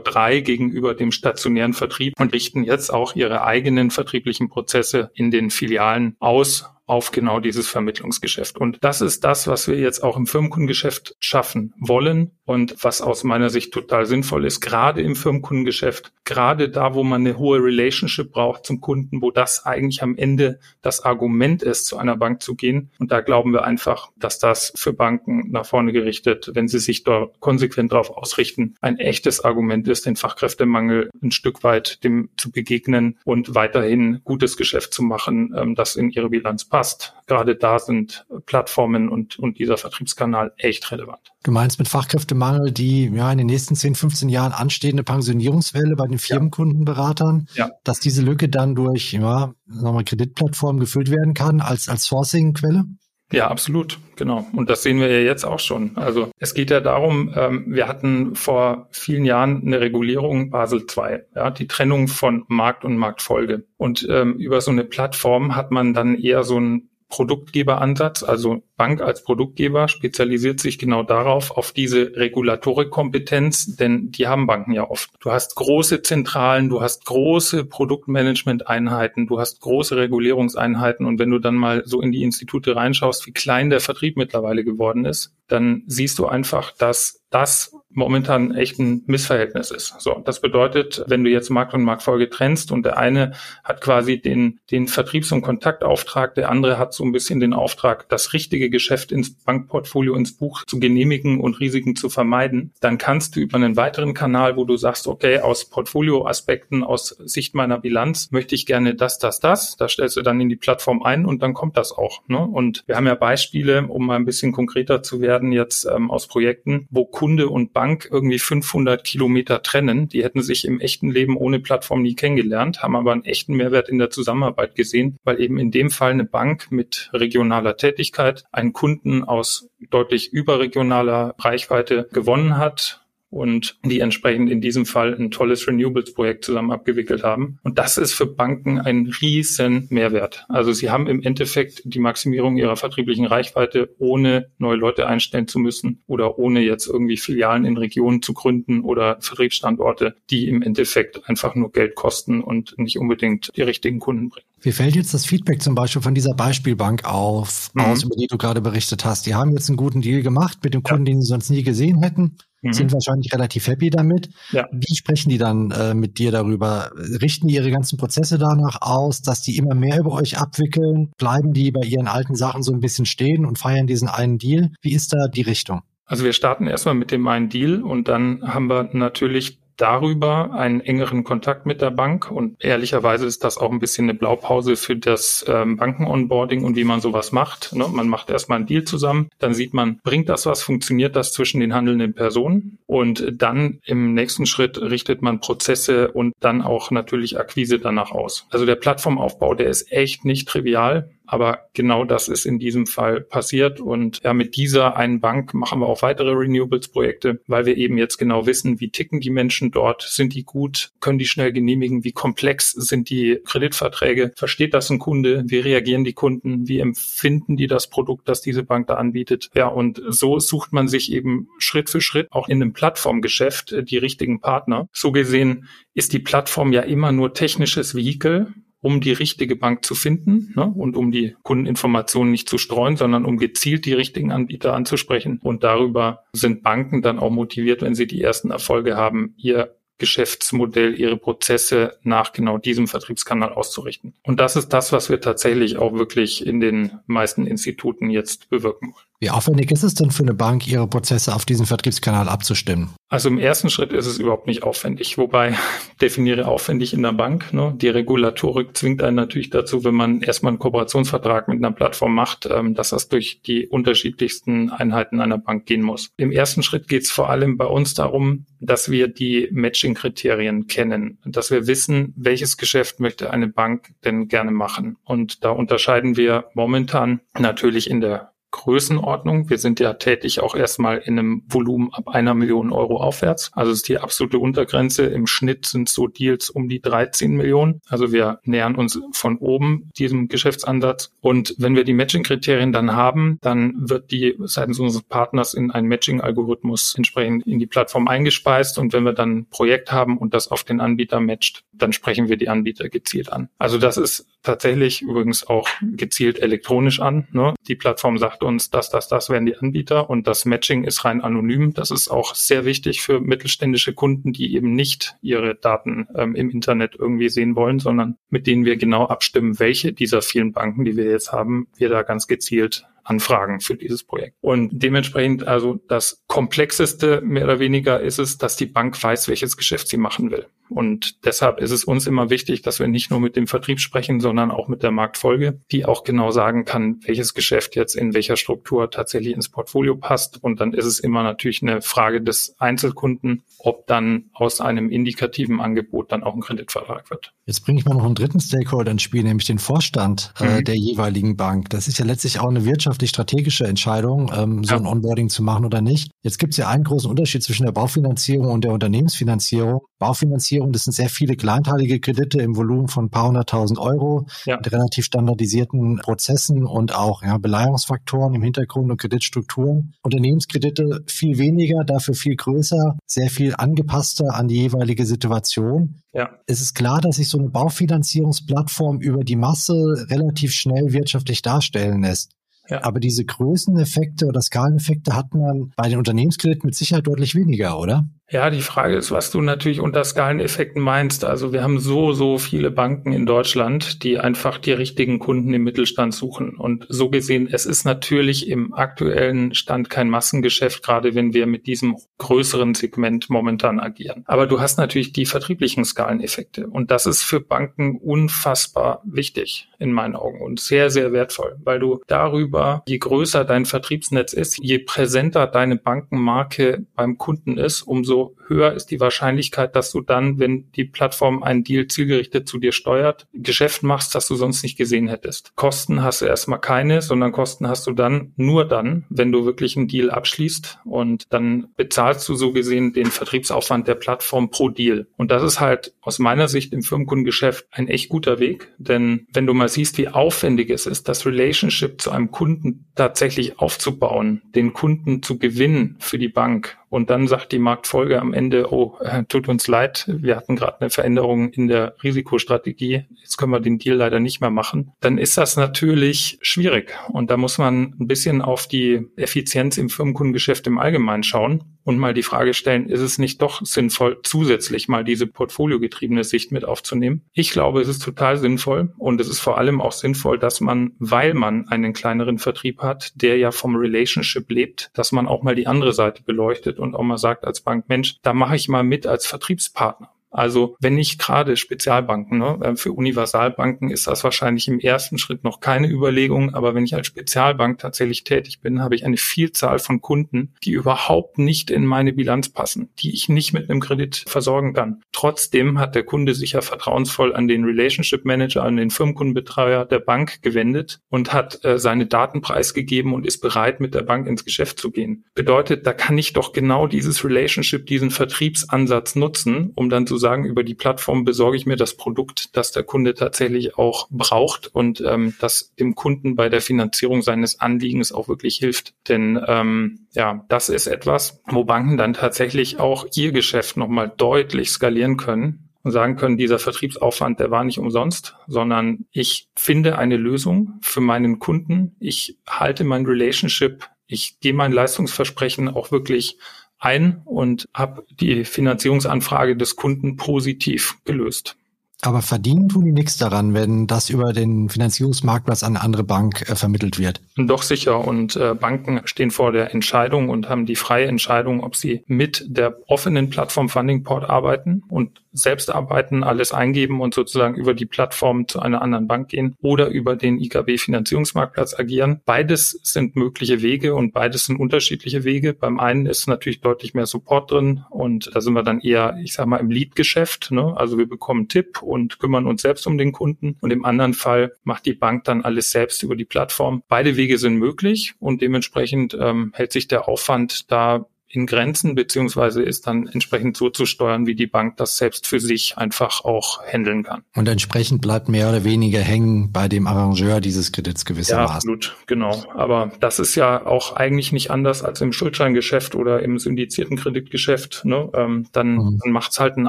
drei 0.00 0.40
gegenüber 0.40 0.94
dem 0.94 1.10
stationären 1.10 1.72
Vertrieb 1.72 2.14
und 2.18 2.32
richten 2.32 2.64
jetzt 2.64 2.92
auch 2.92 3.16
ihre 3.16 3.44
eigenen 3.44 3.90
vertrieblichen 3.90 4.48
Prozesse 4.48 5.10
in 5.14 5.30
den 5.30 5.50
Filialen 5.50 6.16
aus 6.20 6.70
auf 6.88 7.12
genau 7.12 7.38
dieses 7.38 7.68
Vermittlungsgeschäft. 7.68 8.58
Und 8.58 8.78
das 8.80 9.02
ist 9.02 9.22
das, 9.22 9.46
was 9.46 9.68
wir 9.68 9.78
jetzt 9.78 10.02
auch 10.02 10.16
im 10.16 10.26
Firmenkundengeschäft 10.26 11.16
schaffen 11.20 11.74
wollen 11.78 12.32
und 12.44 12.82
was 12.82 13.02
aus 13.02 13.24
meiner 13.24 13.50
Sicht 13.50 13.72
total 13.74 14.06
sinnvoll 14.06 14.46
ist, 14.46 14.60
gerade 14.60 15.02
im 15.02 15.14
Firmenkundengeschäft, 15.14 16.12
gerade 16.24 16.70
da, 16.70 16.94
wo 16.94 17.04
man 17.04 17.26
eine 17.26 17.38
hohe 17.38 17.62
Relationship 17.62 18.32
braucht 18.32 18.64
zum 18.64 18.80
Kunden, 18.80 19.20
wo 19.20 19.30
das 19.30 19.66
eigentlich 19.66 20.02
am 20.02 20.16
Ende 20.16 20.60
das 20.80 21.04
Argument 21.04 21.62
ist, 21.62 21.84
zu 21.84 21.98
einer 21.98 22.16
Bank 22.16 22.42
zu 22.42 22.54
gehen. 22.54 22.90
Und 22.98 23.12
da 23.12 23.20
glauben 23.20 23.52
wir 23.52 23.64
einfach, 23.64 24.10
dass 24.16 24.38
das 24.38 24.72
für 24.74 24.94
Banken 24.94 25.50
nach 25.50 25.66
vorne 25.66 25.92
gerichtet, 25.92 26.50
wenn 26.54 26.68
sie 26.68 26.78
sich 26.78 27.04
da 27.04 27.28
konsequent 27.38 27.92
darauf 27.92 28.10
ausrichten, 28.10 28.76
ein 28.80 28.98
echtes 28.98 29.44
Argument 29.44 29.86
ist, 29.88 30.06
den 30.06 30.16
Fachkräftemangel 30.16 31.10
ein 31.22 31.32
Stück 31.32 31.62
weit 31.64 32.02
dem 32.02 32.30
zu 32.38 32.50
begegnen 32.50 33.18
und 33.24 33.54
weiterhin 33.54 34.22
gutes 34.24 34.56
Geschäft 34.56 34.94
zu 34.94 35.02
machen, 35.02 35.54
ähm, 35.54 35.74
das 35.74 35.94
in 35.94 36.08
ihre 36.08 36.30
Bilanz 36.30 36.64
passt 36.64 36.77
passt. 36.78 37.14
Gerade 37.26 37.56
da 37.56 37.80
sind 37.80 38.24
Plattformen 38.46 39.08
und, 39.08 39.36
und 39.36 39.58
dieser 39.58 39.76
Vertriebskanal 39.76 40.52
echt 40.58 40.92
relevant. 40.92 41.32
Du 41.42 41.50
meinst 41.50 41.80
mit 41.80 41.88
Fachkräftemangel 41.88 42.70
die 42.70 43.06
ja 43.06 43.32
in 43.32 43.38
den 43.38 43.48
nächsten 43.48 43.74
10, 43.74 43.96
15 43.96 44.28
Jahren 44.28 44.52
anstehende 44.52 45.02
Pensionierungswelle 45.02 45.96
bei 45.96 46.06
den 46.06 46.18
Firmenkundenberatern, 46.18 47.48
ja. 47.54 47.70
dass 47.82 47.98
diese 47.98 48.22
Lücke 48.22 48.48
dann 48.48 48.76
durch 48.76 49.12
ja, 49.12 49.52
sagen 49.66 49.96
wir, 49.96 50.04
Kreditplattformen 50.04 50.78
gefüllt 50.78 51.10
werden 51.10 51.34
kann 51.34 51.60
als, 51.60 51.88
als 51.88 52.04
Sourcing-Quelle? 52.04 52.84
Ja, 53.30 53.48
absolut, 53.48 53.98
genau. 54.16 54.46
Und 54.54 54.70
das 54.70 54.82
sehen 54.82 55.00
wir 55.00 55.08
ja 55.08 55.20
jetzt 55.20 55.44
auch 55.44 55.60
schon. 55.60 55.96
Also 55.96 56.30
es 56.38 56.54
geht 56.54 56.70
ja 56.70 56.80
darum, 56.80 57.32
ähm, 57.36 57.66
wir 57.68 57.86
hatten 57.86 58.34
vor 58.34 58.88
vielen 58.90 59.26
Jahren 59.26 59.62
eine 59.66 59.80
Regulierung 59.80 60.50
Basel 60.50 60.80
II, 60.80 61.20
ja, 61.34 61.50
die 61.50 61.66
Trennung 61.66 62.08
von 62.08 62.44
Markt 62.48 62.84
und 62.84 62.96
Marktfolge. 62.96 63.64
Und 63.76 64.06
ähm, 64.10 64.34
über 64.36 64.62
so 64.62 64.70
eine 64.70 64.84
Plattform 64.84 65.56
hat 65.56 65.70
man 65.70 65.92
dann 65.92 66.16
eher 66.16 66.42
so 66.42 66.58
ein 66.58 66.88
Produktgeberansatz, 67.08 68.22
also 68.22 68.62
Bank 68.76 69.00
als 69.00 69.24
Produktgeber 69.24 69.88
spezialisiert 69.88 70.60
sich 70.60 70.78
genau 70.78 71.02
darauf, 71.02 71.50
auf 71.50 71.72
diese 71.72 72.14
Regulatorikkompetenz, 72.14 73.76
denn 73.76 74.10
die 74.10 74.26
haben 74.26 74.46
Banken 74.46 74.72
ja 74.72 74.88
oft. 74.88 75.10
Du 75.20 75.32
hast 75.32 75.56
große 75.56 76.02
Zentralen, 76.02 76.68
du 76.68 76.82
hast 76.82 77.06
große 77.06 77.64
Produktmanagement-Einheiten, 77.64 79.26
du 79.26 79.40
hast 79.40 79.60
große 79.60 79.96
Regulierungseinheiten 79.96 81.06
und 81.06 81.18
wenn 81.18 81.30
du 81.30 81.38
dann 81.38 81.54
mal 81.54 81.82
so 81.86 82.02
in 82.02 82.12
die 82.12 82.22
Institute 82.22 82.76
reinschaust, 82.76 83.26
wie 83.26 83.32
klein 83.32 83.70
der 83.70 83.80
Vertrieb 83.80 84.16
mittlerweile 84.16 84.62
geworden 84.62 85.06
ist, 85.06 85.34
dann 85.48 85.84
siehst 85.86 86.18
du 86.18 86.26
einfach, 86.26 86.72
dass 86.76 87.24
das 87.30 87.74
momentan 87.98 88.54
echt 88.54 88.78
ein 88.78 89.02
Missverhältnis 89.06 89.70
ist. 89.70 89.94
So, 89.98 90.22
das 90.24 90.40
bedeutet, 90.40 91.04
wenn 91.06 91.24
du 91.24 91.30
jetzt 91.30 91.50
Markt 91.50 91.74
und 91.74 91.82
Marktfolge 91.82 92.30
trennst 92.30 92.72
und 92.72 92.84
der 92.84 92.96
eine 92.96 93.32
hat 93.64 93.80
quasi 93.80 94.20
den, 94.20 94.60
den 94.70 94.86
Vertriebs- 94.88 95.32
und 95.32 95.42
Kontaktauftrag, 95.42 96.34
der 96.34 96.50
andere 96.50 96.78
hat 96.78 96.94
so 96.94 97.04
ein 97.04 97.12
bisschen 97.12 97.40
den 97.40 97.52
Auftrag, 97.52 98.08
das 98.08 98.32
richtige 98.32 98.70
Geschäft 98.70 99.12
ins 99.12 99.34
Bankportfolio, 99.34 100.14
ins 100.14 100.36
Buch 100.36 100.64
zu 100.64 100.78
genehmigen 100.78 101.40
und 101.40 101.60
Risiken 101.60 101.96
zu 101.96 102.08
vermeiden, 102.08 102.72
dann 102.80 102.98
kannst 102.98 103.36
du 103.36 103.40
über 103.40 103.56
einen 103.56 103.76
weiteren 103.76 104.14
Kanal, 104.14 104.56
wo 104.56 104.64
du 104.64 104.76
sagst, 104.76 105.06
okay, 105.06 105.40
aus 105.40 105.68
Portfolioaspekten, 105.68 106.84
aus 106.84 107.08
Sicht 107.24 107.54
meiner 107.54 107.78
Bilanz 107.78 108.30
möchte 108.30 108.54
ich 108.54 108.64
gerne 108.64 108.94
das, 108.94 109.18
das, 109.18 109.40
das, 109.40 109.76
da 109.76 109.88
stellst 109.88 110.16
du 110.16 110.22
dann 110.22 110.40
in 110.40 110.48
die 110.48 110.56
Plattform 110.56 111.02
ein 111.02 111.26
und 111.26 111.42
dann 111.42 111.54
kommt 111.54 111.76
das 111.76 111.92
auch. 111.92 112.22
Ne? 112.28 112.38
Und 112.38 112.84
wir 112.86 112.96
haben 112.96 113.06
ja 113.06 113.14
Beispiele, 113.14 113.86
um 113.88 114.06
mal 114.06 114.16
ein 114.16 114.24
bisschen 114.24 114.52
konkreter 114.52 115.02
zu 115.02 115.20
werden, 115.20 115.52
jetzt 115.52 115.84
ähm, 115.84 116.10
aus 116.10 116.28
Projekten, 116.28 116.86
wo 116.90 117.04
Kunde 117.04 117.48
und 117.48 117.72
Bank 117.88 118.06
irgendwie 118.10 118.38
500 118.38 119.02
Kilometer 119.02 119.62
trennen. 119.62 120.08
Die 120.08 120.22
hätten 120.22 120.42
sich 120.42 120.66
im 120.66 120.78
echten 120.78 121.10
Leben 121.10 121.38
ohne 121.38 121.58
Plattform 121.58 122.02
nie 122.02 122.14
kennengelernt, 122.14 122.82
haben 122.82 122.96
aber 122.96 123.12
einen 123.12 123.24
echten 123.24 123.54
Mehrwert 123.54 123.88
in 123.88 123.98
der 123.98 124.10
Zusammenarbeit 124.10 124.74
gesehen, 124.74 125.16
weil 125.24 125.40
eben 125.40 125.58
in 125.58 125.70
dem 125.70 125.90
Fall 125.90 126.10
eine 126.10 126.24
Bank 126.24 126.70
mit 126.70 127.08
regionaler 127.14 127.78
Tätigkeit 127.78 128.44
einen 128.52 128.74
Kunden 128.74 129.24
aus 129.24 129.70
deutlich 129.88 130.34
überregionaler 130.34 131.34
Reichweite 131.38 132.08
gewonnen 132.12 132.58
hat 132.58 133.00
und 133.30 133.76
die 133.84 134.00
entsprechend 134.00 134.50
in 134.50 134.60
diesem 134.60 134.86
Fall 134.86 135.14
ein 135.14 135.30
tolles 135.30 135.66
Renewables-Projekt 135.66 136.44
zusammen 136.44 136.70
abgewickelt 136.70 137.22
haben. 137.22 137.58
Und 137.62 137.78
das 137.78 137.98
ist 137.98 138.14
für 138.14 138.26
Banken 138.26 138.78
ein 138.78 139.12
riesen 139.20 139.86
Mehrwert. 139.90 140.46
Also 140.48 140.72
sie 140.72 140.90
haben 140.90 141.06
im 141.06 141.22
Endeffekt 141.22 141.82
die 141.84 141.98
Maximierung 141.98 142.56
ihrer 142.56 142.76
vertrieblichen 142.76 143.26
Reichweite, 143.26 143.94
ohne 143.98 144.50
neue 144.58 144.76
Leute 144.76 145.06
einstellen 145.06 145.48
zu 145.48 145.58
müssen 145.58 146.02
oder 146.06 146.38
ohne 146.38 146.60
jetzt 146.60 146.86
irgendwie 146.86 147.16
Filialen 147.16 147.64
in 147.64 147.76
Regionen 147.76 148.22
zu 148.22 148.32
gründen 148.32 148.80
oder 148.80 149.18
Vertriebsstandorte, 149.20 150.14
die 150.30 150.48
im 150.48 150.62
Endeffekt 150.62 151.28
einfach 151.28 151.54
nur 151.54 151.72
Geld 151.72 151.94
kosten 151.94 152.40
und 152.40 152.78
nicht 152.78 152.98
unbedingt 152.98 153.50
die 153.56 153.62
richtigen 153.62 154.00
Kunden 154.00 154.30
bringen. 154.30 154.46
Wie 154.60 154.72
fällt 154.72 154.96
jetzt 154.96 155.14
das 155.14 155.24
Feedback 155.24 155.62
zum 155.62 155.76
Beispiel 155.76 156.02
von 156.02 156.14
dieser 156.14 156.34
Beispielbank 156.34 157.04
auf, 157.04 157.70
mhm. 157.74 157.82
aus, 157.82 158.02
über 158.02 158.16
die 158.16 158.26
du 158.26 158.38
gerade 158.38 158.60
berichtet 158.60 159.04
hast? 159.04 159.26
Die 159.26 159.34
haben 159.34 159.52
jetzt 159.52 159.68
einen 159.68 159.76
guten 159.76 160.00
Deal 160.00 160.22
gemacht 160.22 160.58
mit 160.64 160.74
dem 160.74 160.82
Kunden, 160.82 161.06
ja. 161.06 161.12
den 161.12 161.22
sie 161.22 161.28
sonst 161.28 161.50
nie 161.50 161.62
gesehen 161.62 162.02
hätten 162.02 162.36
mhm. 162.62 162.72
sind 162.72 162.92
wahrscheinlich 162.92 163.32
relativ 163.32 163.66
happy 163.66 163.90
damit. 163.90 164.30
Ja. 164.52 164.66
Wie 164.72 164.94
sprechen 164.94 165.30
die 165.30 165.38
dann 165.38 165.70
äh, 165.70 165.94
mit 165.94 166.18
dir 166.18 166.30
darüber? 166.30 166.90
Richten 166.94 167.48
die 167.48 167.54
ihre 167.54 167.70
ganzen 167.70 167.98
Prozesse 167.98 168.38
danach 168.38 168.80
aus, 168.80 169.22
dass 169.22 169.42
die 169.42 169.56
immer 169.56 169.74
mehr 169.74 169.98
über 169.98 170.12
euch 170.12 170.38
abwickeln? 170.38 171.10
Bleiben 171.18 171.52
die 171.52 171.70
bei 171.70 171.82
ihren 171.82 172.08
alten 172.08 172.34
Sachen 172.34 172.62
so 172.62 172.72
ein 172.72 172.80
bisschen 172.80 173.06
stehen 173.06 173.44
und 173.44 173.58
feiern 173.58 173.86
diesen 173.86 174.08
einen 174.08 174.38
Deal? 174.38 174.70
Wie 174.82 174.92
ist 174.92 175.12
da 175.12 175.28
die 175.28 175.42
Richtung? 175.42 175.82
Also 176.04 176.24
wir 176.24 176.32
starten 176.32 176.66
erstmal 176.66 176.94
mit 176.94 177.10
dem 177.10 177.26
einen 177.28 177.50
Deal 177.50 177.82
und 177.82 178.08
dann 178.08 178.40
haben 178.42 178.68
wir 178.68 178.88
natürlich 178.92 179.58
darüber 179.78 180.52
einen 180.52 180.80
engeren 180.80 181.24
Kontakt 181.24 181.64
mit 181.64 181.80
der 181.80 181.90
Bank 181.90 182.30
und 182.30 182.62
ehrlicherweise 182.62 183.26
ist 183.26 183.44
das 183.44 183.56
auch 183.56 183.70
ein 183.70 183.78
bisschen 183.78 184.04
eine 184.04 184.18
Blaupause 184.18 184.76
für 184.76 184.96
das 184.96 185.44
ähm, 185.48 185.76
Banken-Onboarding 185.76 186.64
und 186.64 186.76
wie 186.76 186.84
man 186.84 187.00
sowas 187.00 187.32
macht. 187.32 187.74
Ne? 187.74 187.86
Man 187.88 188.08
macht 188.08 188.28
erstmal 188.28 188.56
einen 188.56 188.66
Deal 188.66 188.84
zusammen, 188.84 189.30
dann 189.38 189.54
sieht 189.54 189.72
man, 189.72 190.00
bringt 190.02 190.28
das 190.28 190.46
was, 190.46 190.62
funktioniert 190.62 191.16
das 191.16 191.32
zwischen 191.32 191.60
den 191.60 191.74
handelnden 191.74 192.12
Personen 192.12 192.78
und 192.86 193.32
dann 193.32 193.78
im 193.84 194.14
nächsten 194.14 194.46
Schritt 194.46 194.80
richtet 194.80 195.22
man 195.22 195.40
Prozesse 195.40 196.10
und 196.10 196.34
dann 196.40 196.60
auch 196.60 196.90
natürlich 196.90 197.38
Akquise 197.38 197.78
danach 197.78 198.10
aus. 198.10 198.46
Also 198.50 198.66
der 198.66 198.76
Plattformaufbau, 198.76 199.54
der 199.54 199.68
ist 199.68 199.92
echt 199.92 200.24
nicht 200.24 200.48
trivial. 200.48 201.10
Aber 201.28 201.68
genau 201.74 202.04
das 202.04 202.28
ist 202.28 202.46
in 202.46 202.58
diesem 202.58 202.86
Fall 202.86 203.20
passiert. 203.20 203.80
Und 203.80 204.22
ja, 204.24 204.32
mit 204.32 204.56
dieser 204.56 204.96
einen 204.96 205.20
Bank 205.20 205.52
machen 205.52 205.80
wir 205.80 205.86
auch 205.86 206.00
weitere 206.00 206.30
Renewables-Projekte, 206.30 207.40
weil 207.46 207.66
wir 207.66 207.76
eben 207.76 207.98
jetzt 207.98 208.16
genau 208.16 208.46
wissen, 208.46 208.80
wie 208.80 208.88
ticken 208.88 209.20
die 209.20 209.28
Menschen 209.30 209.70
dort, 209.70 210.02
sind 210.02 210.34
die 210.34 210.44
gut, 210.44 210.90
können 211.00 211.18
die 211.18 211.26
schnell 211.26 211.52
genehmigen, 211.52 212.02
wie 212.02 212.12
komplex 212.12 212.70
sind 212.70 213.10
die 213.10 213.40
Kreditverträge, 213.44 214.32
versteht 214.36 214.72
das 214.72 214.88
ein 214.88 214.98
Kunde, 214.98 215.44
wie 215.46 215.58
reagieren 215.58 216.04
die 216.04 216.14
Kunden, 216.14 216.66
wie 216.66 216.80
empfinden 216.80 217.56
die 217.56 217.66
das 217.66 217.90
Produkt, 217.90 218.26
das 218.28 218.40
diese 218.40 218.62
Bank 218.62 218.86
da 218.86 218.94
anbietet. 218.94 219.50
Ja, 219.54 219.66
und 219.66 220.00
so 220.08 220.38
sucht 220.38 220.72
man 220.72 220.88
sich 220.88 221.12
eben 221.12 221.48
Schritt 221.58 221.90
für 221.90 222.00
Schritt 222.00 222.28
auch 222.30 222.48
in 222.48 222.62
einem 222.62 222.72
Plattformgeschäft 222.72 223.76
die 223.82 223.98
richtigen 223.98 224.40
Partner. 224.40 224.88
So 224.92 225.12
gesehen 225.12 225.68
ist 225.92 226.14
die 226.14 226.20
Plattform 226.20 226.72
ja 226.72 226.80
immer 226.80 227.12
nur 227.12 227.34
technisches 227.34 227.94
Vehikel 227.94 228.54
um 228.80 229.00
die 229.00 229.12
richtige 229.12 229.56
Bank 229.56 229.84
zu 229.84 229.94
finden 229.94 230.52
ne, 230.54 230.64
und 230.64 230.96
um 230.96 231.10
die 231.10 231.36
Kundeninformationen 231.42 232.30
nicht 232.30 232.48
zu 232.48 232.58
streuen, 232.58 232.96
sondern 232.96 233.24
um 233.24 233.38
gezielt 233.38 233.86
die 233.86 233.92
richtigen 233.92 234.32
Anbieter 234.32 234.74
anzusprechen. 234.74 235.40
Und 235.42 235.64
darüber 235.64 236.24
sind 236.32 236.62
Banken 236.62 237.02
dann 237.02 237.18
auch 237.18 237.30
motiviert, 237.30 237.82
wenn 237.82 237.94
sie 237.94 238.06
die 238.06 238.22
ersten 238.22 238.50
Erfolge 238.50 238.96
haben, 238.96 239.34
ihr 239.36 239.74
Geschäftsmodell, 239.98 240.98
ihre 240.98 241.16
Prozesse 241.16 241.98
nach 242.02 242.32
genau 242.32 242.56
diesem 242.56 242.86
Vertriebskanal 242.86 243.52
auszurichten. 243.52 244.14
Und 244.22 244.38
das 244.38 244.54
ist 244.54 244.68
das, 244.68 244.92
was 244.92 245.10
wir 245.10 245.20
tatsächlich 245.20 245.76
auch 245.76 245.92
wirklich 245.94 246.46
in 246.46 246.60
den 246.60 247.00
meisten 247.06 247.46
Instituten 247.46 248.08
jetzt 248.08 248.48
bewirken 248.48 248.92
wollen. 248.94 249.07
Wie 249.20 249.30
aufwendig 249.30 249.72
ist 249.72 249.82
es 249.82 249.94
denn 249.94 250.12
für 250.12 250.22
eine 250.22 250.34
Bank, 250.34 250.68
ihre 250.68 250.86
Prozesse 250.86 251.34
auf 251.34 251.44
diesen 251.44 251.66
Vertriebskanal 251.66 252.28
abzustimmen? 252.28 252.90
Also 253.08 253.28
im 253.28 253.38
ersten 253.38 253.68
Schritt 253.68 253.92
ist 253.92 254.06
es 254.06 254.18
überhaupt 254.20 254.46
nicht 254.46 254.62
aufwendig, 254.62 255.18
wobei 255.18 255.56
definiere 256.00 256.46
aufwendig 256.46 256.94
in 256.94 257.02
der 257.02 257.14
Bank. 257.14 257.52
Ne? 257.52 257.74
Die 257.76 257.88
Regulatorik 257.88 258.76
zwingt 258.76 259.02
einen 259.02 259.16
natürlich 259.16 259.50
dazu, 259.50 259.82
wenn 259.82 259.94
man 259.94 260.20
erstmal 260.20 260.50
einen 260.50 260.60
Kooperationsvertrag 260.60 261.48
mit 261.48 261.56
einer 261.58 261.72
Plattform 261.72 262.14
macht, 262.14 262.46
ähm, 262.46 262.74
dass 262.74 262.90
das 262.90 263.08
durch 263.08 263.42
die 263.42 263.66
unterschiedlichsten 263.66 264.70
Einheiten 264.70 265.20
einer 265.20 265.38
Bank 265.38 265.66
gehen 265.66 265.82
muss. 265.82 266.10
Im 266.16 266.30
ersten 266.30 266.62
Schritt 266.62 266.86
geht 266.86 267.02
es 267.02 267.10
vor 267.10 267.28
allem 267.28 267.56
bei 267.56 267.66
uns 267.66 267.94
darum, 267.94 268.46
dass 268.60 268.88
wir 268.88 269.08
die 269.08 269.48
Matching-Kriterien 269.50 270.68
kennen, 270.68 271.18
dass 271.24 271.50
wir 271.50 271.66
wissen, 271.66 272.14
welches 272.16 272.56
Geschäft 272.56 273.00
möchte 273.00 273.32
eine 273.32 273.48
Bank 273.48 273.94
denn 274.04 274.28
gerne 274.28 274.52
machen. 274.52 274.96
Und 275.04 275.42
da 275.44 275.50
unterscheiden 275.50 276.16
wir 276.16 276.44
momentan 276.54 277.20
natürlich 277.36 277.90
in 277.90 278.00
der 278.00 278.30
Größenordnung. 278.50 279.50
Wir 279.50 279.58
sind 279.58 279.80
ja 279.80 279.94
tätig 279.94 280.40
auch 280.40 280.54
erstmal 280.54 280.98
in 280.98 281.18
einem 281.18 281.42
Volumen 281.48 281.92
ab 281.92 282.08
einer 282.08 282.34
Million 282.34 282.72
Euro 282.72 282.96
aufwärts. 282.96 283.50
Also 283.54 283.72
ist 283.72 283.88
die 283.88 283.98
absolute 283.98 284.38
Untergrenze. 284.38 285.06
Im 285.06 285.26
Schnitt 285.26 285.66
sind 285.66 285.88
so 285.88 286.06
Deals 286.06 286.50
um 286.50 286.68
die 286.68 286.80
13 286.80 287.32
Millionen. 287.32 287.80
Also 287.88 288.12
wir 288.12 288.40
nähern 288.44 288.74
uns 288.74 289.00
von 289.12 289.36
oben 289.38 289.90
diesem 289.98 290.28
Geschäftsansatz. 290.28 291.12
Und 291.20 291.54
wenn 291.58 291.76
wir 291.76 291.84
die 291.84 291.92
Matching-Kriterien 291.92 292.72
dann 292.72 292.94
haben, 292.94 293.38
dann 293.42 293.74
wird 293.76 294.10
die 294.10 294.34
seitens 294.38 294.78
unseres 294.78 295.04
Partners 295.04 295.54
in 295.54 295.70
einen 295.70 295.88
Matching-Algorithmus 295.88 296.94
entsprechend 296.96 297.46
in 297.46 297.58
die 297.58 297.66
Plattform 297.66 298.08
eingespeist. 298.08 298.78
Und 298.78 298.92
wenn 298.92 299.04
wir 299.04 299.12
dann 299.12 299.38
ein 299.38 299.46
Projekt 299.50 299.92
haben 299.92 300.18
und 300.18 300.34
das 300.34 300.50
auf 300.50 300.64
den 300.64 300.80
Anbieter 300.80 301.20
matcht, 301.20 301.64
dann 301.72 301.92
sprechen 301.92 302.28
wir 302.28 302.36
die 302.36 302.48
Anbieter 302.48 302.88
gezielt 302.88 303.32
an. 303.32 303.48
Also 303.58 303.78
das 303.78 303.96
ist 303.96 304.26
tatsächlich 304.42 305.02
übrigens 305.02 305.46
auch 305.46 305.68
gezielt 305.82 306.38
elektronisch 306.38 307.00
an. 307.00 307.28
Ne? 307.32 307.54
Die 307.66 307.74
Plattform 307.74 308.18
sagt 308.18 308.42
uns, 308.42 308.70
dass 308.70 308.90
das, 308.90 309.08
das 309.08 309.30
werden 309.30 309.46
die 309.46 309.56
Anbieter 309.56 310.08
und 310.08 310.26
das 310.26 310.44
Matching 310.44 310.84
ist 310.84 311.04
rein 311.04 311.20
anonym. 311.20 311.74
Das 311.74 311.90
ist 311.90 312.08
auch 312.08 312.34
sehr 312.34 312.64
wichtig 312.64 313.02
für 313.02 313.20
mittelständische 313.20 313.94
Kunden, 313.94 314.32
die 314.32 314.54
eben 314.54 314.74
nicht 314.74 315.16
ihre 315.22 315.54
Daten 315.54 316.08
ähm, 316.14 316.34
im 316.34 316.50
Internet 316.50 316.96
irgendwie 316.98 317.28
sehen 317.28 317.56
wollen, 317.56 317.78
sondern 317.78 318.16
mit 318.30 318.46
denen 318.46 318.64
wir 318.64 318.76
genau 318.76 319.06
abstimmen, 319.06 319.58
welche 319.58 319.92
dieser 319.92 320.22
vielen 320.22 320.52
Banken, 320.52 320.84
die 320.84 320.96
wir 320.96 321.10
jetzt 321.10 321.32
haben, 321.32 321.68
wir 321.76 321.88
da 321.88 322.02
ganz 322.02 322.26
gezielt 322.26 322.86
Anfragen 323.08 323.60
für 323.60 323.74
dieses 323.74 324.04
Projekt. 324.04 324.36
Und 324.40 324.70
dementsprechend 324.72 325.46
also 325.46 325.80
das 325.88 326.22
komplexeste 326.26 327.20
mehr 327.22 327.44
oder 327.44 327.58
weniger 327.58 328.00
ist 328.00 328.18
es, 328.18 328.38
dass 328.38 328.56
die 328.56 328.66
Bank 328.66 329.02
weiß, 329.02 329.28
welches 329.28 329.56
Geschäft 329.56 329.88
sie 329.88 329.96
machen 329.96 330.30
will. 330.30 330.46
Und 330.70 331.24
deshalb 331.24 331.60
ist 331.60 331.70
es 331.70 331.84
uns 331.84 332.06
immer 332.06 332.30
wichtig, 332.30 332.62
dass 332.62 332.78
wir 332.78 332.88
nicht 332.88 333.10
nur 333.10 333.20
mit 333.20 333.36
dem 333.36 333.46
Vertrieb 333.46 333.80
sprechen, 333.80 334.20
sondern 334.20 334.50
auch 334.50 334.68
mit 334.68 334.82
der 334.82 334.90
Marktfolge, 334.90 335.60
die 335.72 335.84
auch 335.84 336.04
genau 336.04 336.30
sagen 336.30 336.64
kann, 336.64 337.00
welches 337.06 337.34
Geschäft 337.34 337.76
jetzt 337.76 337.94
in 337.94 338.14
welcher 338.14 338.36
Struktur 338.36 338.90
tatsächlich 338.90 339.34
ins 339.34 339.48
Portfolio 339.48 339.96
passt. 339.96 340.42
Und 340.42 340.60
dann 340.60 340.74
ist 340.74 340.84
es 340.84 341.00
immer 341.00 341.22
natürlich 341.22 341.62
eine 341.62 341.80
Frage 341.80 342.20
des 342.20 342.54
Einzelkunden, 342.58 343.42
ob 343.58 343.86
dann 343.86 344.26
aus 344.32 344.60
einem 344.60 344.90
indikativen 344.90 345.60
Angebot 345.60 346.12
dann 346.12 346.22
auch 346.22 346.34
ein 346.34 346.40
Kreditvertrag 346.40 347.10
wird. 347.10 347.32
Jetzt 347.46 347.64
bringe 347.64 347.78
ich 347.80 347.86
mal 347.86 347.94
noch 347.94 348.04
einen 348.04 348.14
dritten 348.14 348.40
Stakeholder 348.40 348.90
ins 348.90 349.02
Spiel, 349.02 349.22
nämlich 349.22 349.46
den 349.46 349.58
Vorstand 349.58 350.34
äh, 350.38 350.58
mhm. 350.58 350.64
der 350.64 350.76
jeweiligen 350.76 351.36
Bank. 351.36 351.70
Das 351.70 351.88
ist 351.88 351.98
ja 351.98 352.04
letztlich 352.04 352.40
auch 352.40 352.48
eine 352.48 352.64
wirtschaftlich-strategische 352.98 353.66
Entscheidung, 353.66 354.30
ähm, 354.34 354.64
so 354.64 354.74
ein 354.74 354.86
Onboarding 354.86 355.28
zu 355.28 355.42
machen 355.42 355.64
oder 355.64 355.80
nicht. 355.80 356.10
Jetzt 356.22 356.38
gibt 356.38 356.54
es 356.54 356.58
ja 356.58 356.68
einen 356.68 356.84
großen 356.84 357.08
Unterschied 357.08 357.42
zwischen 357.42 357.64
der 357.64 357.72
Baufinanzierung 357.72 358.50
und 358.50 358.64
der 358.64 358.72
Unternehmensfinanzierung. 358.72 359.80
Baufinanzierung, 359.98 360.72
das 360.72 360.84
sind 360.84 360.92
sehr 360.92 361.08
viele 361.08 361.36
kleinteilige 361.36 362.00
Kredite 362.00 362.40
im 362.40 362.56
Volumen 362.56 362.88
von 362.88 363.06
ein 363.06 363.10
paar 363.10 363.28
hunderttausend 363.28 363.78
Euro 363.78 364.26
ja. 364.44 364.56
mit 364.56 364.72
relativ 364.72 365.04
standardisierten 365.04 365.96
Prozessen 365.96 366.64
und 366.64 366.94
auch 366.94 367.22
ja, 367.22 367.38
Beleihungsfaktoren 367.38 368.34
im 368.34 368.42
Hintergrund 368.42 368.90
und 368.90 369.00
Kreditstrukturen. 369.00 369.94
Unternehmenskredite 370.02 371.02
viel 371.06 371.38
weniger, 371.38 371.84
dafür 371.84 372.14
viel 372.14 372.36
größer, 372.36 372.96
sehr 373.06 373.30
viel 373.30 373.54
angepasster 373.56 374.34
an 374.34 374.48
die 374.48 374.62
jeweilige 374.62 375.04
Situation. 375.04 376.00
Ja. 376.12 376.30
Es 376.46 376.60
ist 376.60 376.74
klar, 376.74 377.00
dass 377.00 377.16
sich 377.16 377.28
so 377.28 377.38
eine 377.38 377.50
Baufinanzierungsplattform 377.50 379.00
über 379.00 379.24
die 379.24 379.36
Masse 379.36 380.06
relativ 380.08 380.52
schnell 380.52 380.92
wirtschaftlich 380.92 381.42
darstellen 381.42 382.02
lässt. 382.02 382.32
Ja. 382.68 382.84
Aber 382.84 383.00
diese 383.00 383.24
Größeneffekte 383.24 384.26
oder 384.26 384.42
Skaleneffekte 384.42 385.14
hat 385.14 385.34
man 385.34 385.72
bei 385.76 385.88
den 385.88 385.98
Unternehmenskrediten 385.98 386.66
mit 386.66 386.74
Sicherheit 386.74 387.06
deutlich 387.06 387.34
weniger, 387.34 387.78
oder? 387.78 388.08
Ja, 388.30 388.50
die 388.50 388.60
Frage 388.60 388.94
ist, 388.94 389.10
was 389.10 389.30
du 389.30 389.40
natürlich 389.40 389.80
unter 389.80 390.04
Skaleneffekten 390.04 390.82
meinst. 390.82 391.24
Also 391.24 391.54
wir 391.54 391.62
haben 391.62 391.78
so, 391.78 392.12
so 392.12 392.36
viele 392.36 392.70
Banken 392.70 393.10
in 393.12 393.24
Deutschland, 393.24 394.02
die 394.02 394.18
einfach 394.18 394.58
die 394.58 394.72
richtigen 394.72 395.18
Kunden 395.18 395.54
im 395.54 395.64
Mittelstand 395.64 396.12
suchen. 396.12 396.54
Und 396.54 396.84
so 396.90 397.08
gesehen, 397.08 397.48
es 397.50 397.64
ist 397.64 397.86
natürlich 397.86 398.50
im 398.50 398.74
aktuellen 398.74 399.54
Stand 399.54 399.88
kein 399.88 400.10
Massengeschäft, 400.10 400.82
gerade 400.82 401.14
wenn 401.14 401.32
wir 401.32 401.46
mit 401.46 401.66
diesem 401.66 401.96
größeren 402.18 402.74
Segment 402.74 403.30
momentan 403.30 403.80
agieren. 403.80 404.24
Aber 404.26 404.46
du 404.46 404.60
hast 404.60 404.76
natürlich 404.76 405.14
die 405.14 405.24
vertrieblichen 405.24 405.86
Skaleneffekte. 405.86 406.66
Und 406.66 406.90
das 406.90 407.06
ist 407.06 407.22
für 407.22 407.40
Banken 407.40 407.96
unfassbar 407.96 409.00
wichtig 409.06 409.70
in 409.78 409.90
meinen 409.90 410.16
Augen 410.16 410.42
und 410.42 410.60
sehr, 410.60 410.90
sehr 410.90 411.12
wertvoll, 411.12 411.56
weil 411.64 411.78
du 411.78 412.02
darüber, 412.06 412.82
je 412.86 412.98
größer 412.98 413.46
dein 413.46 413.64
Vertriebsnetz 413.64 414.34
ist, 414.34 414.58
je 414.60 414.80
präsenter 414.80 415.46
deine 415.46 415.76
Bankenmarke 415.76 416.84
beim 416.94 417.16
Kunden 417.16 417.56
ist, 417.56 417.80
umso 417.80 418.17
höher 418.46 418.72
ist 418.72 418.86
die 418.86 419.00
Wahrscheinlichkeit, 419.00 419.76
dass 419.76 419.90
du 419.92 420.00
dann, 420.00 420.38
wenn 420.38 420.70
die 420.72 420.84
Plattform 420.84 421.42
einen 421.42 421.64
Deal 421.64 421.86
zielgerichtet 421.86 422.48
zu 422.48 422.58
dir 422.58 422.72
steuert, 422.72 423.26
Geschäft 423.32 423.82
machst, 423.82 424.14
das 424.14 424.28
du 424.28 424.34
sonst 424.36 424.62
nicht 424.62 424.76
gesehen 424.76 425.08
hättest. 425.08 425.54
Kosten 425.56 426.02
hast 426.02 426.22
du 426.22 426.26
erstmal 426.26 426.60
keine, 426.60 427.02
sondern 427.02 427.32
Kosten 427.32 427.68
hast 427.68 427.86
du 427.86 427.92
dann 427.92 428.32
nur 428.36 428.66
dann, 428.66 429.04
wenn 429.10 429.32
du 429.32 429.44
wirklich 429.44 429.76
einen 429.76 429.88
Deal 429.88 430.10
abschließt 430.10 430.78
und 430.84 431.26
dann 431.30 431.68
bezahlst 431.76 432.28
du 432.28 432.34
so 432.34 432.52
gesehen 432.52 432.92
den 432.92 433.06
Vertriebsaufwand 433.06 433.86
der 433.88 433.94
Plattform 433.94 434.50
pro 434.50 434.68
Deal. 434.68 435.06
Und 435.16 435.30
das 435.30 435.42
ist 435.42 435.60
halt 435.60 435.94
aus 436.00 436.18
meiner 436.18 436.48
Sicht 436.48 436.72
im 436.72 436.82
Firmenkundengeschäft 436.82 437.66
ein 437.70 437.88
echt 437.88 438.08
guter 438.08 438.38
Weg, 438.38 438.72
denn 438.78 439.26
wenn 439.32 439.46
du 439.46 439.54
mal 439.54 439.68
siehst, 439.68 439.98
wie 439.98 440.08
aufwendig 440.08 440.70
es 440.70 440.86
ist, 440.86 441.08
das 441.08 441.26
Relationship 441.26 442.00
zu 442.00 442.10
einem 442.10 442.30
Kunden 442.30 442.86
tatsächlich 442.94 443.58
aufzubauen, 443.58 444.42
den 444.54 444.72
Kunden 444.72 445.22
zu 445.22 445.38
gewinnen 445.38 445.96
für 445.98 446.18
die 446.18 446.28
Bank 446.28 446.78
und 446.90 447.10
dann 447.10 447.28
sagt 447.28 447.52
die 447.52 447.58
Marktfolge 447.58 448.20
am 448.20 448.32
Ende, 448.32 448.72
oh, 448.72 448.96
äh, 449.00 449.24
tut 449.24 449.48
uns 449.48 449.68
leid, 449.68 450.04
wir 450.08 450.36
hatten 450.36 450.56
gerade 450.56 450.80
eine 450.80 450.90
Veränderung 450.90 451.50
in 451.50 451.68
der 451.68 451.94
Risikostrategie, 452.02 453.06
jetzt 453.20 453.36
können 453.36 453.52
wir 453.52 453.60
den 453.60 453.78
Deal 453.78 453.96
leider 453.96 454.20
nicht 454.20 454.40
mehr 454.40 454.50
machen, 454.50 454.92
dann 455.00 455.18
ist 455.18 455.36
das 455.36 455.56
natürlich 455.56 456.38
schwierig. 456.42 456.94
Und 457.08 457.30
da 457.30 457.36
muss 457.36 457.58
man 457.58 457.94
ein 457.98 458.06
bisschen 458.06 458.42
auf 458.42 458.66
die 458.66 459.06
Effizienz 459.16 459.78
im 459.78 459.88
Firmenkundengeschäft 459.88 460.66
im 460.66 460.78
Allgemeinen 460.78 461.22
schauen. 461.22 461.64
Und 461.88 461.96
mal 461.96 462.12
die 462.12 462.22
Frage 462.22 462.52
stellen, 462.52 462.90
ist 462.90 463.00
es 463.00 463.16
nicht 463.16 463.40
doch 463.40 463.64
sinnvoll, 463.64 464.18
zusätzlich 464.22 464.88
mal 464.88 465.04
diese 465.04 465.26
portfoliogetriebene 465.26 466.22
Sicht 466.22 466.52
mit 466.52 466.66
aufzunehmen? 466.66 467.22
Ich 467.32 467.50
glaube, 467.50 467.80
es 467.80 467.88
ist 467.88 468.02
total 468.02 468.36
sinnvoll 468.36 468.92
und 468.98 469.22
es 469.22 469.28
ist 469.30 469.40
vor 469.40 469.56
allem 469.56 469.80
auch 469.80 469.92
sinnvoll, 469.92 470.38
dass 470.38 470.60
man, 470.60 470.92
weil 470.98 471.32
man 471.32 471.66
einen 471.68 471.94
kleineren 471.94 472.38
Vertrieb 472.38 472.82
hat, 472.82 473.12
der 473.14 473.38
ja 473.38 473.52
vom 473.52 473.74
Relationship 473.74 474.50
lebt, 474.50 474.90
dass 474.92 475.12
man 475.12 475.26
auch 475.26 475.42
mal 475.42 475.54
die 475.54 475.66
andere 475.66 475.94
Seite 475.94 476.22
beleuchtet 476.22 476.78
und 476.78 476.94
auch 476.94 477.02
mal 477.02 477.16
sagt 477.16 477.46
als 477.46 477.62
Bank, 477.62 477.88
Mensch, 477.88 478.16
da 478.20 478.34
mache 478.34 478.56
ich 478.56 478.68
mal 478.68 478.84
mit 478.84 479.06
als 479.06 479.26
Vertriebspartner. 479.26 480.10
Also 480.30 480.76
wenn 480.80 480.94
nicht 480.94 481.18
gerade 481.18 481.56
Spezialbanken, 481.56 482.38
ne, 482.38 482.58
äh, 482.62 482.76
für 482.76 482.92
Universalbanken 482.92 483.90
ist 483.90 484.06
das 484.06 484.24
wahrscheinlich 484.24 484.68
im 484.68 484.80
ersten 484.80 485.18
Schritt 485.18 485.44
noch 485.44 485.60
keine 485.60 485.88
Überlegung, 485.88 486.54
aber 486.54 486.74
wenn 486.74 486.84
ich 486.84 486.94
als 486.94 487.06
Spezialbank 487.06 487.78
tatsächlich 487.78 488.24
tätig 488.24 488.60
bin, 488.60 488.82
habe 488.82 488.94
ich 488.94 489.04
eine 489.04 489.16
Vielzahl 489.16 489.78
von 489.78 490.00
Kunden, 490.00 490.54
die 490.64 490.72
überhaupt 490.72 491.38
nicht 491.38 491.70
in 491.70 491.86
meine 491.86 492.12
Bilanz 492.12 492.48
passen, 492.50 492.90
die 492.98 493.14
ich 493.14 493.28
nicht 493.28 493.52
mit 493.52 493.70
einem 493.70 493.80
Kredit 493.80 494.24
versorgen 494.26 494.74
kann. 494.74 495.02
Trotzdem 495.12 495.78
hat 495.78 495.94
der 495.94 496.04
Kunde 496.04 496.34
sich 496.34 496.52
ja 496.52 496.60
vertrauensvoll 496.60 497.34
an 497.34 497.48
den 497.48 497.64
Relationship 497.64 498.24
Manager, 498.24 498.64
an 498.64 498.76
den 498.76 498.90
Firmenkundenbetreuer 498.90 499.84
der 499.84 500.00
Bank 500.00 500.42
gewendet 500.42 501.00
und 501.08 501.32
hat 501.32 501.64
äh, 501.64 501.78
seine 501.78 502.06
Daten 502.06 502.40
preisgegeben 502.40 503.14
und 503.14 503.26
ist 503.26 503.38
bereit, 503.40 503.80
mit 503.80 503.94
der 503.94 504.02
Bank 504.02 504.26
ins 504.26 504.44
Geschäft 504.44 504.78
zu 504.78 504.90
gehen. 504.90 505.24
Bedeutet, 505.34 505.86
da 505.86 505.92
kann 505.92 506.18
ich 506.18 506.32
doch 506.32 506.52
genau 506.52 506.86
dieses 506.86 507.24
Relationship, 507.24 507.86
diesen 507.86 508.10
Vertriebsansatz 508.10 509.14
nutzen, 509.14 509.72
um 509.74 509.88
dann 509.88 510.06
zu 510.06 510.17
sagen, 510.18 510.44
über 510.44 510.64
die 510.64 510.74
Plattform 510.74 511.24
besorge 511.24 511.56
ich 511.56 511.66
mir 511.66 511.76
das 511.76 511.96
Produkt, 511.96 512.56
das 512.56 512.72
der 512.72 512.82
Kunde 512.82 513.14
tatsächlich 513.14 513.78
auch 513.78 514.08
braucht 514.10 514.68
und 514.74 515.00
ähm, 515.00 515.34
das 515.40 515.74
dem 515.76 515.94
Kunden 515.94 516.36
bei 516.36 516.48
der 516.48 516.60
Finanzierung 516.60 517.22
seines 517.22 517.60
Anliegens 517.60 518.12
auch 518.12 518.28
wirklich 518.28 518.56
hilft. 518.56 518.94
Denn 519.08 519.40
ähm, 519.46 520.06
ja, 520.12 520.44
das 520.48 520.68
ist 520.68 520.86
etwas, 520.86 521.40
wo 521.46 521.64
Banken 521.64 521.96
dann 521.96 522.14
tatsächlich 522.14 522.78
auch 522.78 523.06
ihr 523.14 523.32
Geschäft 523.32 523.76
nochmal 523.76 524.12
deutlich 524.16 524.70
skalieren 524.70 525.16
können 525.16 525.70
und 525.82 525.92
sagen 525.92 526.16
können, 526.16 526.36
dieser 526.36 526.58
Vertriebsaufwand, 526.58 527.40
der 527.40 527.50
war 527.50 527.64
nicht 527.64 527.78
umsonst, 527.78 528.36
sondern 528.46 529.06
ich 529.10 529.48
finde 529.56 529.98
eine 529.98 530.16
Lösung 530.16 530.74
für 530.82 531.00
meinen 531.00 531.38
Kunden. 531.38 531.96
Ich 532.00 532.38
halte 532.46 532.84
mein 532.84 533.06
Relationship, 533.06 533.88
ich 534.06 534.40
gehe 534.40 534.54
mein 534.54 534.72
Leistungsversprechen 534.72 535.68
auch 535.68 535.90
wirklich 535.90 536.38
ein 536.78 537.22
und 537.24 537.68
habe 537.74 538.04
die 538.20 538.44
Finanzierungsanfrage 538.44 539.56
des 539.56 539.76
Kunden 539.76 540.16
positiv 540.16 540.96
gelöst. 541.04 541.56
Aber 542.00 542.22
verdienen 542.22 542.68
tun 542.68 542.84
die 542.84 542.92
nichts 542.92 543.16
daran, 543.16 543.54
wenn 543.54 543.88
das 543.88 544.08
über 544.08 544.32
den 544.32 544.68
Finanzierungsmarktplatz 544.68 545.64
an 545.64 545.74
eine 545.74 545.84
andere 545.84 546.04
Bank 546.04 546.48
äh, 546.48 546.54
vermittelt 546.54 547.00
wird. 547.00 547.20
Doch 547.36 547.62
sicher. 547.62 548.06
Und 548.06 548.36
äh, 548.36 548.54
Banken 548.54 549.00
stehen 549.04 549.32
vor 549.32 549.50
der 549.50 549.74
Entscheidung 549.74 550.28
und 550.28 550.48
haben 550.48 550.64
die 550.64 550.76
freie 550.76 551.06
Entscheidung, 551.06 551.64
ob 551.64 551.74
sie 551.74 552.04
mit 552.06 552.44
der 552.46 552.76
offenen 552.86 553.30
Plattform 553.30 553.68
Funding 553.68 554.04
Port 554.04 554.30
arbeiten 554.30 554.84
und 554.88 555.22
selbst 555.32 555.72
arbeiten, 555.72 556.22
alles 556.22 556.52
eingeben 556.52 557.00
und 557.00 557.14
sozusagen 557.14 557.54
über 557.54 557.74
die 557.74 557.86
Plattform 557.86 558.48
zu 558.48 558.60
einer 558.60 558.82
anderen 558.82 559.06
Bank 559.06 559.28
gehen 559.28 559.56
oder 559.60 559.88
über 559.88 560.16
den 560.16 560.40
IKB 560.40 560.78
Finanzierungsmarktplatz 560.78 561.78
agieren. 561.78 562.20
Beides 562.24 562.80
sind 562.82 563.16
mögliche 563.16 563.62
Wege 563.62 563.94
und 563.94 564.12
beides 564.12 564.46
sind 564.46 564.58
unterschiedliche 564.58 565.24
Wege. 565.24 565.54
Beim 565.54 565.80
einen 565.80 566.06
ist 566.06 566.26
natürlich 566.26 566.60
deutlich 566.60 566.94
mehr 566.94 567.06
Support 567.06 567.50
drin 567.50 567.84
und 567.90 568.30
da 568.34 568.40
sind 568.40 568.54
wir 568.54 568.62
dann 568.62 568.80
eher, 568.80 569.18
ich 569.22 569.32
sag 569.34 569.46
mal, 569.46 569.58
im 569.58 569.70
Lead-Geschäft. 569.70 570.50
Ne? 570.50 570.74
Also 570.76 570.98
wir 570.98 571.08
bekommen 571.08 571.40
einen 571.40 571.48
Tipp 571.48 571.82
und 571.82 572.18
kümmern 572.18 572.46
uns 572.46 572.62
selbst 572.62 572.86
um 572.86 572.98
den 572.98 573.12
Kunden 573.12 573.56
und 573.60 573.72
im 573.72 573.84
anderen 573.84 574.14
Fall 574.14 574.52
macht 574.64 574.86
die 574.86 574.94
Bank 574.94 575.24
dann 575.24 575.42
alles 575.42 575.70
selbst 575.70 576.02
über 576.02 576.16
die 576.16 576.24
Plattform. 576.24 576.82
Beide 576.88 577.16
Wege 577.16 577.38
sind 577.38 577.56
möglich 577.56 578.14
und 578.18 578.42
dementsprechend 578.42 579.16
ähm, 579.18 579.52
hält 579.54 579.72
sich 579.72 579.88
der 579.88 580.08
Aufwand 580.08 580.70
da 580.70 581.06
in 581.30 581.46
Grenzen, 581.46 581.94
beziehungsweise 581.94 582.62
ist 582.62 582.86
dann 582.86 583.06
entsprechend 583.06 583.56
so 583.56 583.68
zu 583.68 583.84
steuern, 583.86 584.26
wie 584.26 584.34
die 584.34 584.46
Bank 584.46 584.76
das 584.78 584.96
selbst 584.96 585.26
für 585.26 585.40
sich 585.40 585.76
einfach 585.76 586.24
auch 586.24 586.62
handeln 586.64 587.02
kann. 587.02 587.22
Und 587.36 587.48
entsprechend 587.48 588.00
bleibt 588.00 588.28
mehr 588.28 588.48
oder 588.48 588.64
weniger 588.64 589.00
hängen 589.00 589.52
bei 589.52 589.68
dem 589.68 589.86
Arrangeur 589.86 590.40
dieses 590.40 590.72
Kredits 590.72 591.04
gewissermaßen. 591.04 591.48
Ja, 591.48 591.54
absolut, 591.54 591.96
genau. 592.06 592.44
Aber 592.54 592.92
das 593.00 593.18
ist 593.18 593.34
ja 593.34 593.66
auch 593.66 593.94
eigentlich 593.96 594.32
nicht 594.32 594.50
anders 594.50 594.82
als 594.82 595.00
im 595.00 595.12
Schuldscheingeschäft 595.12 595.94
oder 595.94 596.22
im 596.22 596.38
syndizierten 596.38 596.96
Kreditgeschäft. 596.96 597.84
Ne? 597.84 598.08
Ähm, 598.14 598.46
dann 598.52 598.76
mhm. 598.76 598.98
dann 599.02 599.12
macht's 599.12 599.38
halt 599.38 599.56
ein 599.56 599.68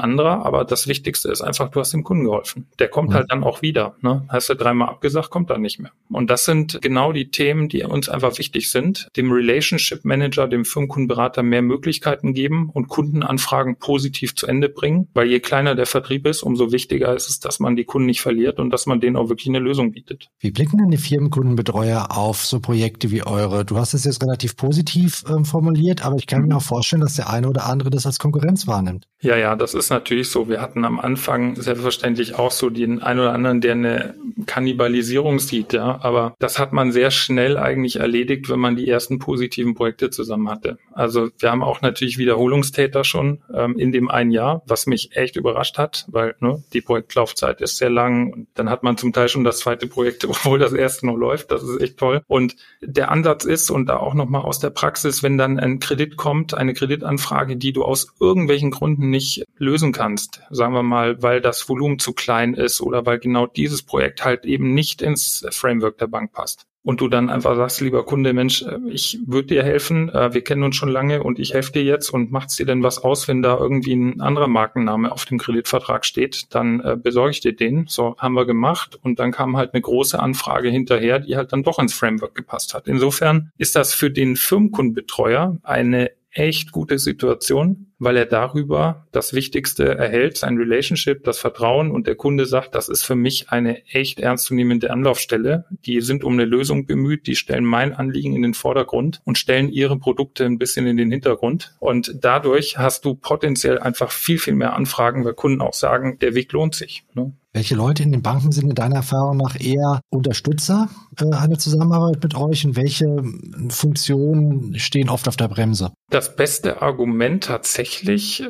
anderer, 0.00 0.46
aber 0.46 0.64
das 0.64 0.88
Wichtigste 0.88 1.30
ist 1.30 1.42
einfach, 1.42 1.70
du 1.70 1.80
hast 1.80 1.92
dem 1.92 2.04
Kunden 2.04 2.24
geholfen. 2.24 2.66
Der 2.78 2.88
kommt 2.88 3.10
mhm. 3.10 3.14
halt 3.14 3.30
dann 3.30 3.44
auch 3.44 3.60
wieder. 3.60 3.96
Ne? 4.00 4.24
Hast 4.28 4.48
du 4.48 4.54
dreimal 4.54 4.88
abgesagt, 4.88 5.30
kommt 5.30 5.50
dann 5.50 5.60
nicht 5.60 5.78
mehr. 5.78 5.92
Und 6.10 6.30
das 6.30 6.44
sind 6.44 6.80
genau 6.80 7.12
die 7.12 7.30
Themen, 7.30 7.68
die 7.68 7.82
uns 7.82 8.08
einfach 8.08 8.38
wichtig 8.38 8.70
sind. 8.70 9.08
Dem 9.16 9.30
Relationship 9.30 10.04
Manager, 10.04 10.48
dem 10.48 10.64
Firmenkundenberater 10.64 11.42
mehr 11.50 11.62
Möglichkeiten 11.62 12.32
geben 12.32 12.70
und 12.72 12.88
Kundenanfragen 12.88 13.76
positiv 13.76 14.34
zu 14.34 14.46
Ende 14.46 14.68
bringen, 14.68 15.08
weil 15.12 15.28
je 15.28 15.40
kleiner 15.40 15.74
der 15.74 15.86
Vertrieb 15.86 16.26
ist, 16.26 16.42
umso 16.42 16.72
wichtiger 16.72 17.14
ist 17.14 17.28
es, 17.28 17.40
dass 17.40 17.60
man 17.60 17.76
die 17.76 17.84
Kunden 17.84 18.06
nicht 18.06 18.22
verliert 18.22 18.58
und 18.58 18.70
dass 18.70 18.86
man 18.86 19.00
denen 19.00 19.16
auch 19.16 19.28
wirklich 19.28 19.48
eine 19.48 19.58
Lösung 19.58 19.92
bietet. 19.92 20.30
Wie 20.38 20.50
blicken 20.50 20.78
denn 20.78 20.90
die 20.90 20.96
Firmenkundenbetreuer 20.96 22.16
auf 22.16 22.44
so 22.46 22.60
Projekte 22.60 23.10
wie 23.10 23.22
eure? 23.22 23.64
Du 23.64 23.76
hast 23.76 23.94
es 23.94 24.04
jetzt 24.04 24.22
relativ 24.22 24.56
positiv 24.56 25.24
äh, 25.28 25.44
formuliert, 25.44 26.04
aber 26.04 26.16
ich 26.16 26.26
kann 26.26 26.46
mir 26.46 26.56
auch 26.56 26.62
vorstellen, 26.62 27.02
dass 27.02 27.14
der 27.14 27.28
eine 27.28 27.48
oder 27.48 27.66
andere 27.66 27.90
das 27.90 28.06
als 28.06 28.18
Konkurrenz 28.18 28.66
wahrnimmt. 28.66 29.06
Ja, 29.22 29.36
ja, 29.36 29.54
das 29.54 29.74
ist 29.74 29.90
natürlich 29.90 30.30
so. 30.30 30.48
Wir 30.48 30.62
hatten 30.62 30.84
am 30.84 30.98
Anfang 30.98 31.56
selbstverständlich 31.56 32.38
auch 32.38 32.50
so 32.50 32.70
den 32.70 33.02
einen 33.02 33.20
oder 33.20 33.34
anderen, 33.34 33.60
der 33.60 33.72
eine 33.72 34.14
Kannibalisierung 34.46 35.38
sieht, 35.38 35.74
ja, 35.74 35.98
aber 36.02 36.34
das 36.38 36.58
hat 36.58 36.72
man 36.72 36.90
sehr 36.92 37.10
schnell 37.10 37.58
eigentlich 37.58 37.96
erledigt, 37.96 38.48
wenn 38.48 38.60
man 38.60 38.76
die 38.76 38.88
ersten 38.88 39.18
positiven 39.18 39.74
Projekte 39.74 40.10
zusammen 40.10 40.48
hatte. 40.48 40.78
Also 40.92 41.28
wir 41.42 41.50
haben 41.50 41.62
auch 41.62 41.80
natürlich 41.80 42.18
Wiederholungstäter 42.18 43.04
schon 43.04 43.42
ähm, 43.54 43.78
in 43.78 43.92
dem 43.92 44.10
einen 44.10 44.30
Jahr, 44.30 44.62
was 44.66 44.86
mich 44.86 45.16
echt 45.16 45.36
überrascht 45.36 45.78
hat, 45.78 46.06
weil 46.08 46.34
ne, 46.40 46.62
die 46.72 46.80
Projektlaufzeit 46.80 47.60
ist 47.60 47.78
sehr 47.78 47.90
lang 47.90 48.32
und 48.32 48.48
dann 48.54 48.70
hat 48.70 48.82
man 48.82 48.96
zum 48.96 49.12
Teil 49.12 49.28
schon 49.28 49.44
das 49.44 49.58
zweite 49.58 49.86
Projekt, 49.86 50.24
obwohl 50.28 50.58
das 50.58 50.72
erste 50.72 51.06
noch 51.06 51.16
läuft. 51.16 51.50
Das 51.50 51.62
ist 51.62 51.80
echt 51.80 51.98
toll. 51.98 52.22
Und 52.26 52.56
der 52.80 53.10
Ansatz 53.10 53.44
ist, 53.44 53.70
und 53.70 53.86
da 53.86 53.96
auch 53.96 54.14
nochmal 54.14 54.42
aus 54.42 54.58
der 54.58 54.70
Praxis, 54.70 55.22
wenn 55.22 55.38
dann 55.38 55.58
ein 55.58 55.80
Kredit 55.80 56.16
kommt, 56.16 56.54
eine 56.54 56.74
Kreditanfrage, 56.74 57.56
die 57.56 57.72
du 57.72 57.84
aus 57.84 58.12
irgendwelchen 58.20 58.70
Gründen 58.70 59.10
nicht 59.10 59.44
lösen 59.56 59.92
kannst, 59.92 60.42
sagen 60.50 60.74
wir 60.74 60.82
mal, 60.82 61.22
weil 61.22 61.40
das 61.40 61.68
Volumen 61.68 61.98
zu 61.98 62.12
klein 62.12 62.54
ist 62.54 62.80
oder 62.80 63.06
weil 63.06 63.18
genau 63.18 63.46
dieses 63.46 63.82
Projekt 63.82 64.24
halt 64.24 64.44
eben 64.44 64.74
nicht 64.74 65.02
ins 65.02 65.46
Framework 65.50 65.98
der 65.98 66.06
Bank 66.06 66.32
passt 66.32 66.66
und 66.82 67.00
du 67.00 67.08
dann 67.08 67.28
einfach 67.28 67.56
sagst, 67.56 67.80
lieber 67.80 68.04
Kunde, 68.04 68.32
Mensch, 68.32 68.62
äh, 68.62 68.78
ich 68.88 69.18
würde 69.26 69.48
dir 69.48 69.62
helfen, 69.62 70.08
äh, 70.08 70.32
wir 70.32 70.42
kennen 70.42 70.62
uns 70.62 70.76
schon 70.76 70.88
lange 70.88 71.22
und 71.22 71.38
ich 71.38 71.52
helfe 71.52 71.72
dir 71.72 71.84
jetzt 71.84 72.10
und 72.10 72.30
macht's 72.32 72.56
dir 72.56 72.66
denn 72.66 72.82
was 72.82 72.98
aus, 72.98 73.28
wenn 73.28 73.42
da 73.42 73.56
irgendwie 73.58 73.94
ein 73.94 74.20
anderer 74.20 74.48
Markenname 74.48 75.12
auf 75.12 75.24
dem 75.24 75.38
Kreditvertrag 75.38 76.04
steht, 76.04 76.54
dann 76.54 76.80
äh, 76.80 76.96
besorge 76.96 77.32
ich 77.32 77.40
dir 77.40 77.54
den. 77.54 77.86
So 77.86 78.16
haben 78.18 78.34
wir 78.34 78.46
gemacht 78.46 78.98
und 79.02 79.18
dann 79.18 79.32
kam 79.32 79.56
halt 79.56 79.74
eine 79.74 79.82
große 79.82 80.18
Anfrage 80.18 80.70
hinterher, 80.70 81.18
die 81.18 81.36
halt 81.36 81.52
dann 81.52 81.62
doch 81.62 81.78
ins 81.78 81.94
Framework 81.94 82.34
gepasst 82.34 82.74
hat. 82.74 82.88
Insofern 82.88 83.50
ist 83.58 83.76
das 83.76 83.92
für 83.92 84.10
den 84.10 84.36
Firmenkundenbetreuer 84.36 85.58
eine 85.62 86.10
echt 86.32 86.72
gute 86.72 86.98
Situation, 86.98 87.89
weil 88.00 88.16
er 88.16 88.26
darüber 88.26 89.06
das 89.12 89.32
Wichtigste 89.34 89.96
erhält, 89.96 90.38
sein 90.38 90.56
Relationship, 90.56 91.22
das 91.22 91.38
Vertrauen 91.38 91.92
und 91.92 92.06
der 92.06 92.16
Kunde 92.16 92.46
sagt, 92.46 92.74
das 92.74 92.88
ist 92.88 93.04
für 93.04 93.14
mich 93.14 93.50
eine 93.50 93.86
echt 93.86 94.18
ernstzunehmende 94.18 94.90
Anlaufstelle. 94.90 95.66
Die 95.84 96.00
sind 96.00 96.24
um 96.24 96.32
eine 96.32 96.46
Lösung 96.46 96.86
bemüht, 96.86 97.26
die 97.26 97.36
stellen 97.36 97.64
mein 97.64 97.94
Anliegen 97.94 98.34
in 98.34 98.42
den 98.42 98.54
Vordergrund 98.54 99.20
und 99.24 99.38
stellen 99.38 99.68
ihre 99.68 99.98
Produkte 99.98 100.46
ein 100.46 100.58
bisschen 100.58 100.86
in 100.86 100.96
den 100.96 101.10
Hintergrund. 101.10 101.76
Und 101.78 102.16
dadurch 102.20 102.78
hast 102.78 103.04
du 103.04 103.14
potenziell 103.14 103.78
einfach 103.78 104.10
viel, 104.10 104.38
viel 104.38 104.54
mehr 104.54 104.74
Anfragen, 104.74 105.24
weil 105.24 105.34
Kunden 105.34 105.60
auch 105.60 105.74
sagen, 105.74 106.18
der 106.18 106.34
Weg 106.34 106.52
lohnt 106.52 106.74
sich. 106.74 107.04
Ne? 107.14 107.32
Welche 107.52 107.74
Leute 107.74 108.04
in 108.04 108.12
den 108.12 108.22
Banken 108.22 108.52
sind 108.52 108.68
in 108.68 108.76
deiner 108.76 108.96
Erfahrung 108.96 109.36
nach 109.36 109.58
eher 109.58 110.00
Unterstützer 110.08 110.88
äh, 111.20 111.34
einer 111.34 111.58
Zusammenarbeit 111.58 112.22
mit 112.22 112.36
euch 112.36 112.64
und 112.64 112.76
welche 112.76 113.24
Funktionen 113.70 114.78
stehen 114.78 115.08
oft 115.08 115.26
auf 115.26 115.34
der 115.34 115.48
Bremse? 115.48 115.92
Das 116.10 116.36
beste 116.36 116.80
Argument 116.80 117.42
tatsächlich 117.42 117.89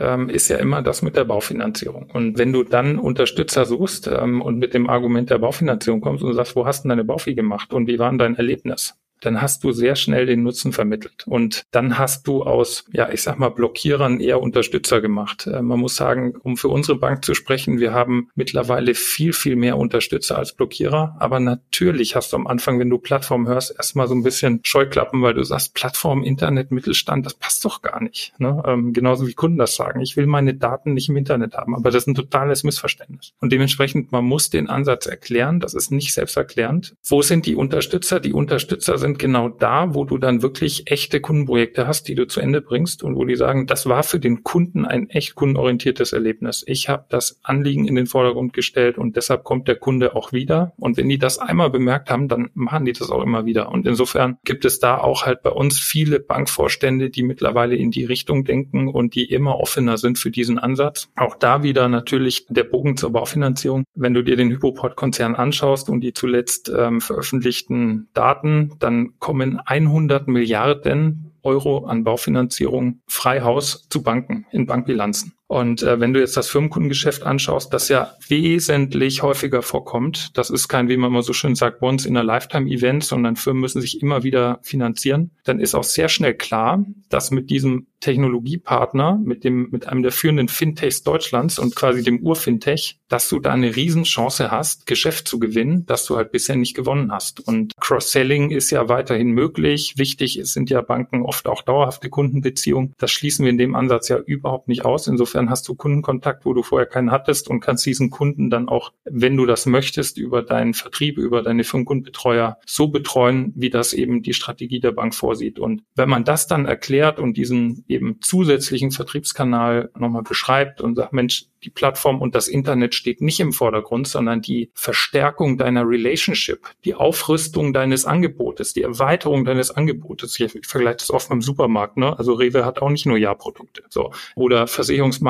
ähm, 0.00 0.28
ist 0.28 0.48
ja 0.48 0.56
immer 0.56 0.82
das 0.82 1.02
mit 1.02 1.16
der 1.16 1.24
Baufinanzierung. 1.24 2.10
Und 2.12 2.38
wenn 2.38 2.52
du 2.52 2.62
dann 2.62 2.98
Unterstützer 2.98 3.64
suchst 3.64 4.06
ähm, 4.08 4.42
und 4.42 4.58
mit 4.58 4.74
dem 4.74 4.88
Argument 4.88 5.30
der 5.30 5.38
Baufinanzierung 5.38 6.00
kommst 6.00 6.22
und 6.22 6.34
sagst, 6.34 6.56
wo 6.56 6.66
hast 6.66 6.84
du 6.84 6.88
deine 6.88 7.04
Baufi 7.04 7.34
gemacht 7.34 7.72
und 7.72 7.86
wie 7.86 7.98
war 7.98 8.10
denn 8.10 8.18
dein 8.18 8.36
Erlebnis? 8.36 8.99
Dann 9.20 9.40
hast 9.40 9.64
du 9.64 9.72
sehr 9.72 9.96
schnell 9.96 10.26
den 10.26 10.42
Nutzen 10.42 10.72
vermittelt. 10.72 11.24
Und 11.26 11.64
dann 11.70 11.98
hast 11.98 12.26
du 12.26 12.42
aus, 12.42 12.84
ja, 12.92 13.10
ich 13.10 13.22
sag 13.22 13.38
mal, 13.38 13.50
Blockierern 13.50 14.20
eher 14.20 14.40
Unterstützer 14.40 15.00
gemacht. 15.00 15.46
Äh, 15.46 15.62
man 15.62 15.78
muss 15.78 15.96
sagen, 15.96 16.34
um 16.42 16.56
für 16.56 16.68
unsere 16.68 16.98
Bank 16.98 17.24
zu 17.24 17.34
sprechen, 17.34 17.78
wir 17.78 17.92
haben 17.92 18.28
mittlerweile 18.34 18.94
viel, 18.94 19.32
viel 19.32 19.56
mehr 19.56 19.78
Unterstützer 19.78 20.38
als 20.38 20.52
Blockierer. 20.52 21.16
Aber 21.18 21.40
natürlich 21.40 22.16
hast 22.16 22.32
du 22.32 22.36
am 22.36 22.46
Anfang, 22.46 22.78
wenn 22.78 22.90
du 22.90 22.98
Plattform 22.98 23.46
hörst, 23.46 23.74
erstmal 23.76 24.08
so 24.08 24.14
ein 24.14 24.22
bisschen 24.22 24.60
Scheuklappen, 24.64 25.22
weil 25.22 25.34
du 25.34 25.42
sagst, 25.44 25.74
Plattform, 25.74 26.22
Internet, 26.22 26.70
Mittelstand, 26.70 27.26
das 27.26 27.34
passt 27.34 27.64
doch 27.64 27.82
gar 27.82 28.02
nicht. 28.02 28.32
Ne? 28.38 28.62
Ähm, 28.66 28.92
genauso 28.92 29.26
wie 29.26 29.34
Kunden 29.34 29.58
das 29.58 29.76
sagen. 29.76 30.00
Ich 30.00 30.16
will 30.16 30.26
meine 30.26 30.54
Daten 30.54 30.94
nicht 30.94 31.08
im 31.08 31.16
Internet 31.16 31.54
haben. 31.56 31.74
Aber 31.74 31.90
das 31.90 32.04
ist 32.04 32.08
ein 32.08 32.14
totales 32.14 32.64
Missverständnis. 32.64 33.32
Und 33.40 33.52
dementsprechend, 33.52 34.12
man 34.12 34.24
muss 34.24 34.50
den 34.50 34.68
Ansatz 34.68 35.06
erklären. 35.06 35.60
Das 35.60 35.74
ist 35.74 35.90
nicht 35.90 36.12
selbsterklärend. 36.12 36.94
Wo 37.06 37.22
sind 37.22 37.46
die 37.46 37.56
Unterstützer? 37.56 38.20
Die 38.20 38.32
Unterstützer 38.32 38.98
sind 38.98 39.09
sind 39.10 39.18
genau 39.18 39.48
da, 39.48 39.94
wo 39.94 40.04
du 40.04 40.18
dann 40.18 40.40
wirklich 40.42 40.90
echte 40.90 41.20
Kundenprojekte 41.20 41.88
hast, 41.88 42.06
die 42.06 42.14
du 42.14 42.26
zu 42.28 42.40
Ende 42.40 42.60
bringst 42.60 43.02
und 43.02 43.16
wo 43.16 43.24
die 43.24 43.34
sagen, 43.34 43.66
das 43.66 43.86
war 43.86 44.04
für 44.04 44.20
den 44.20 44.44
Kunden 44.44 44.84
ein 44.84 45.10
echt 45.10 45.34
kundenorientiertes 45.34 46.12
Erlebnis. 46.12 46.62
Ich 46.66 46.88
habe 46.88 47.06
das 47.08 47.40
Anliegen 47.42 47.88
in 47.88 47.96
den 47.96 48.06
Vordergrund 48.06 48.52
gestellt 48.52 48.98
und 48.98 49.16
deshalb 49.16 49.42
kommt 49.42 49.66
der 49.66 49.76
Kunde 49.76 50.14
auch 50.14 50.32
wieder. 50.32 50.74
Und 50.76 50.96
wenn 50.96 51.08
die 51.08 51.18
das 51.18 51.38
einmal 51.38 51.70
bemerkt 51.70 52.08
haben, 52.08 52.28
dann 52.28 52.50
machen 52.54 52.84
die 52.84 52.92
das 52.92 53.10
auch 53.10 53.22
immer 53.22 53.46
wieder. 53.46 53.72
Und 53.72 53.86
insofern 53.86 54.38
gibt 54.44 54.64
es 54.64 54.78
da 54.78 54.98
auch 54.98 55.26
halt 55.26 55.42
bei 55.42 55.50
uns 55.50 55.80
viele 55.80 56.20
Bankvorstände, 56.20 57.10
die 57.10 57.24
mittlerweile 57.24 57.74
in 57.74 57.90
die 57.90 58.04
Richtung 58.04 58.44
denken 58.44 58.86
und 58.86 59.16
die 59.16 59.24
immer 59.24 59.58
offener 59.58 59.98
sind 59.98 60.18
für 60.18 60.30
diesen 60.30 60.60
Ansatz. 60.60 61.08
Auch 61.16 61.34
da 61.34 61.64
wieder 61.64 61.88
natürlich 61.88 62.46
der 62.48 62.64
Bogen 62.64 62.96
zur 62.96 63.10
Baufinanzierung. 63.10 63.84
Wenn 63.96 64.14
du 64.14 64.22
dir 64.22 64.36
den 64.36 64.50
Hypoport-Konzern 64.50 65.34
anschaust 65.34 65.90
und 65.90 66.00
die 66.00 66.12
zuletzt 66.12 66.70
ähm, 66.76 67.00
veröffentlichten 67.00 68.08
Daten, 68.14 68.72
dann 68.78 68.99
kommen 69.18 69.60
100 69.64 70.28
Milliarden 70.28 71.32
Euro 71.42 71.84
an 71.86 72.04
Baufinanzierung 72.04 73.00
Freihaus 73.06 73.86
zu 73.88 74.02
Banken 74.02 74.46
in 74.50 74.66
Bankbilanzen. 74.66 75.34
Und 75.50 75.82
äh, 75.82 75.98
wenn 75.98 76.12
du 76.12 76.20
jetzt 76.20 76.36
das 76.36 76.48
Firmenkundengeschäft 76.48 77.24
anschaust, 77.24 77.74
das 77.74 77.88
ja 77.88 78.14
wesentlich 78.28 79.24
häufiger 79.24 79.62
vorkommt, 79.62 80.30
das 80.38 80.48
ist 80.48 80.68
kein, 80.68 80.88
wie 80.88 80.96
man 80.96 81.10
immer 81.10 81.24
so 81.24 81.32
schön 81.32 81.56
sagt, 81.56 81.82
once 81.82 82.06
in 82.06 82.16
a 82.16 82.22
lifetime 82.22 82.70
Event, 82.70 83.02
sondern 83.02 83.34
Firmen 83.34 83.60
müssen 83.60 83.80
sich 83.80 84.00
immer 84.00 84.22
wieder 84.22 84.60
finanzieren, 84.62 85.32
dann 85.42 85.58
ist 85.58 85.74
auch 85.74 85.82
sehr 85.82 86.08
schnell 86.08 86.34
klar, 86.34 86.84
dass 87.08 87.32
mit 87.32 87.50
diesem 87.50 87.88
Technologiepartner, 88.00 89.20
mit 89.22 89.44
dem, 89.44 89.68
mit 89.70 89.86
einem 89.86 90.02
der 90.02 90.12
führenden 90.12 90.48
Fintechs 90.48 91.02
Deutschlands 91.02 91.58
und 91.58 91.76
quasi 91.76 92.02
dem 92.02 92.20
Ur-Fintech, 92.20 92.98
dass 93.08 93.28
du 93.28 93.40
da 93.40 93.52
eine 93.52 93.76
Riesenchance 93.76 94.50
hast, 94.50 94.86
Geschäft 94.86 95.28
zu 95.28 95.38
gewinnen, 95.38 95.84
das 95.86 96.06
du 96.06 96.16
halt 96.16 96.32
bisher 96.32 96.56
nicht 96.56 96.74
gewonnen 96.74 97.12
hast. 97.12 97.46
Und 97.46 97.74
Cross-Selling 97.78 98.50
ist 98.50 98.70
ja 98.70 98.88
weiterhin 98.88 99.30
möglich. 99.30 99.94
Wichtig 99.96 100.40
sind 100.44 100.70
ja 100.70 100.80
Banken 100.80 101.22
oft 101.22 101.46
auch 101.46 101.62
dauerhafte 101.62 102.08
Kundenbeziehungen. 102.08 102.94
Das 102.98 103.10
schließen 103.10 103.44
wir 103.44 103.50
in 103.50 103.58
dem 103.58 103.74
Ansatz 103.74 104.08
ja 104.08 104.18
überhaupt 104.18 104.68
nicht 104.68 104.84
aus. 104.84 105.06
Insofern 105.06 105.39
hast 105.48 105.68
du 105.68 105.74
Kundenkontakt, 105.74 106.44
wo 106.44 106.52
du 106.52 106.62
vorher 106.62 106.86
keinen 106.86 107.10
hattest 107.10 107.48
und 107.48 107.60
kannst 107.60 107.86
diesen 107.86 108.10
Kunden 108.10 108.50
dann 108.50 108.68
auch, 108.68 108.92
wenn 109.04 109.36
du 109.36 109.46
das 109.46 109.64
möchtest, 109.64 110.18
über 110.18 110.42
deinen 110.42 110.74
Vertrieb, 110.74 111.16
über 111.16 111.42
deine 111.42 111.64
Firmenkundenbetreuer 111.64 112.58
so 112.66 112.88
betreuen, 112.88 113.52
wie 113.56 113.70
das 113.70 113.92
eben 113.92 114.22
die 114.22 114.34
Strategie 114.34 114.80
der 114.80 114.92
Bank 114.92 115.14
vorsieht. 115.14 115.58
Und 115.58 115.82
wenn 115.94 116.08
man 116.08 116.24
das 116.24 116.46
dann 116.46 116.66
erklärt 116.66 117.18
und 117.18 117.36
diesen 117.36 117.84
eben 117.88 118.18
zusätzlichen 118.20 118.90
Vertriebskanal 118.90 119.90
nochmal 119.96 120.22
beschreibt 120.22 120.80
und 120.80 120.96
sagt, 120.96 121.12
Mensch, 121.12 121.46
die 121.62 121.70
Plattform 121.70 122.20
und 122.20 122.34
das 122.34 122.48
Internet 122.48 122.94
steht 122.94 123.20
nicht 123.20 123.40
im 123.40 123.52
Vordergrund, 123.52 124.08
sondern 124.08 124.40
die 124.40 124.70
Verstärkung 124.74 125.58
deiner 125.58 125.86
Relationship, 125.86 126.66
die 126.84 126.94
Aufrüstung 126.94 127.72
deines 127.72 128.04
Angebotes, 128.04 128.72
die 128.72 128.82
Erweiterung 128.82 129.44
deines 129.44 129.70
Angebotes. 129.70 130.38
Ich, 130.38 130.54
ich 130.54 130.66
vergleiche 130.66 130.98
das 130.98 131.10
oft 131.10 131.30
mit 131.30 131.36
dem 131.36 131.42
Supermarkt, 131.42 131.96
ne? 131.96 132.18
Also 132.18 132.34
Rewe 132.34 132.64
hat 132.64 132.80
auch 132.80 132.88
nicht 132.88 133.06
nur 133.06 133.18
Ja-Produkte. 133.18 133.82
So. 133.88 134.12
Oder 134.34 134.66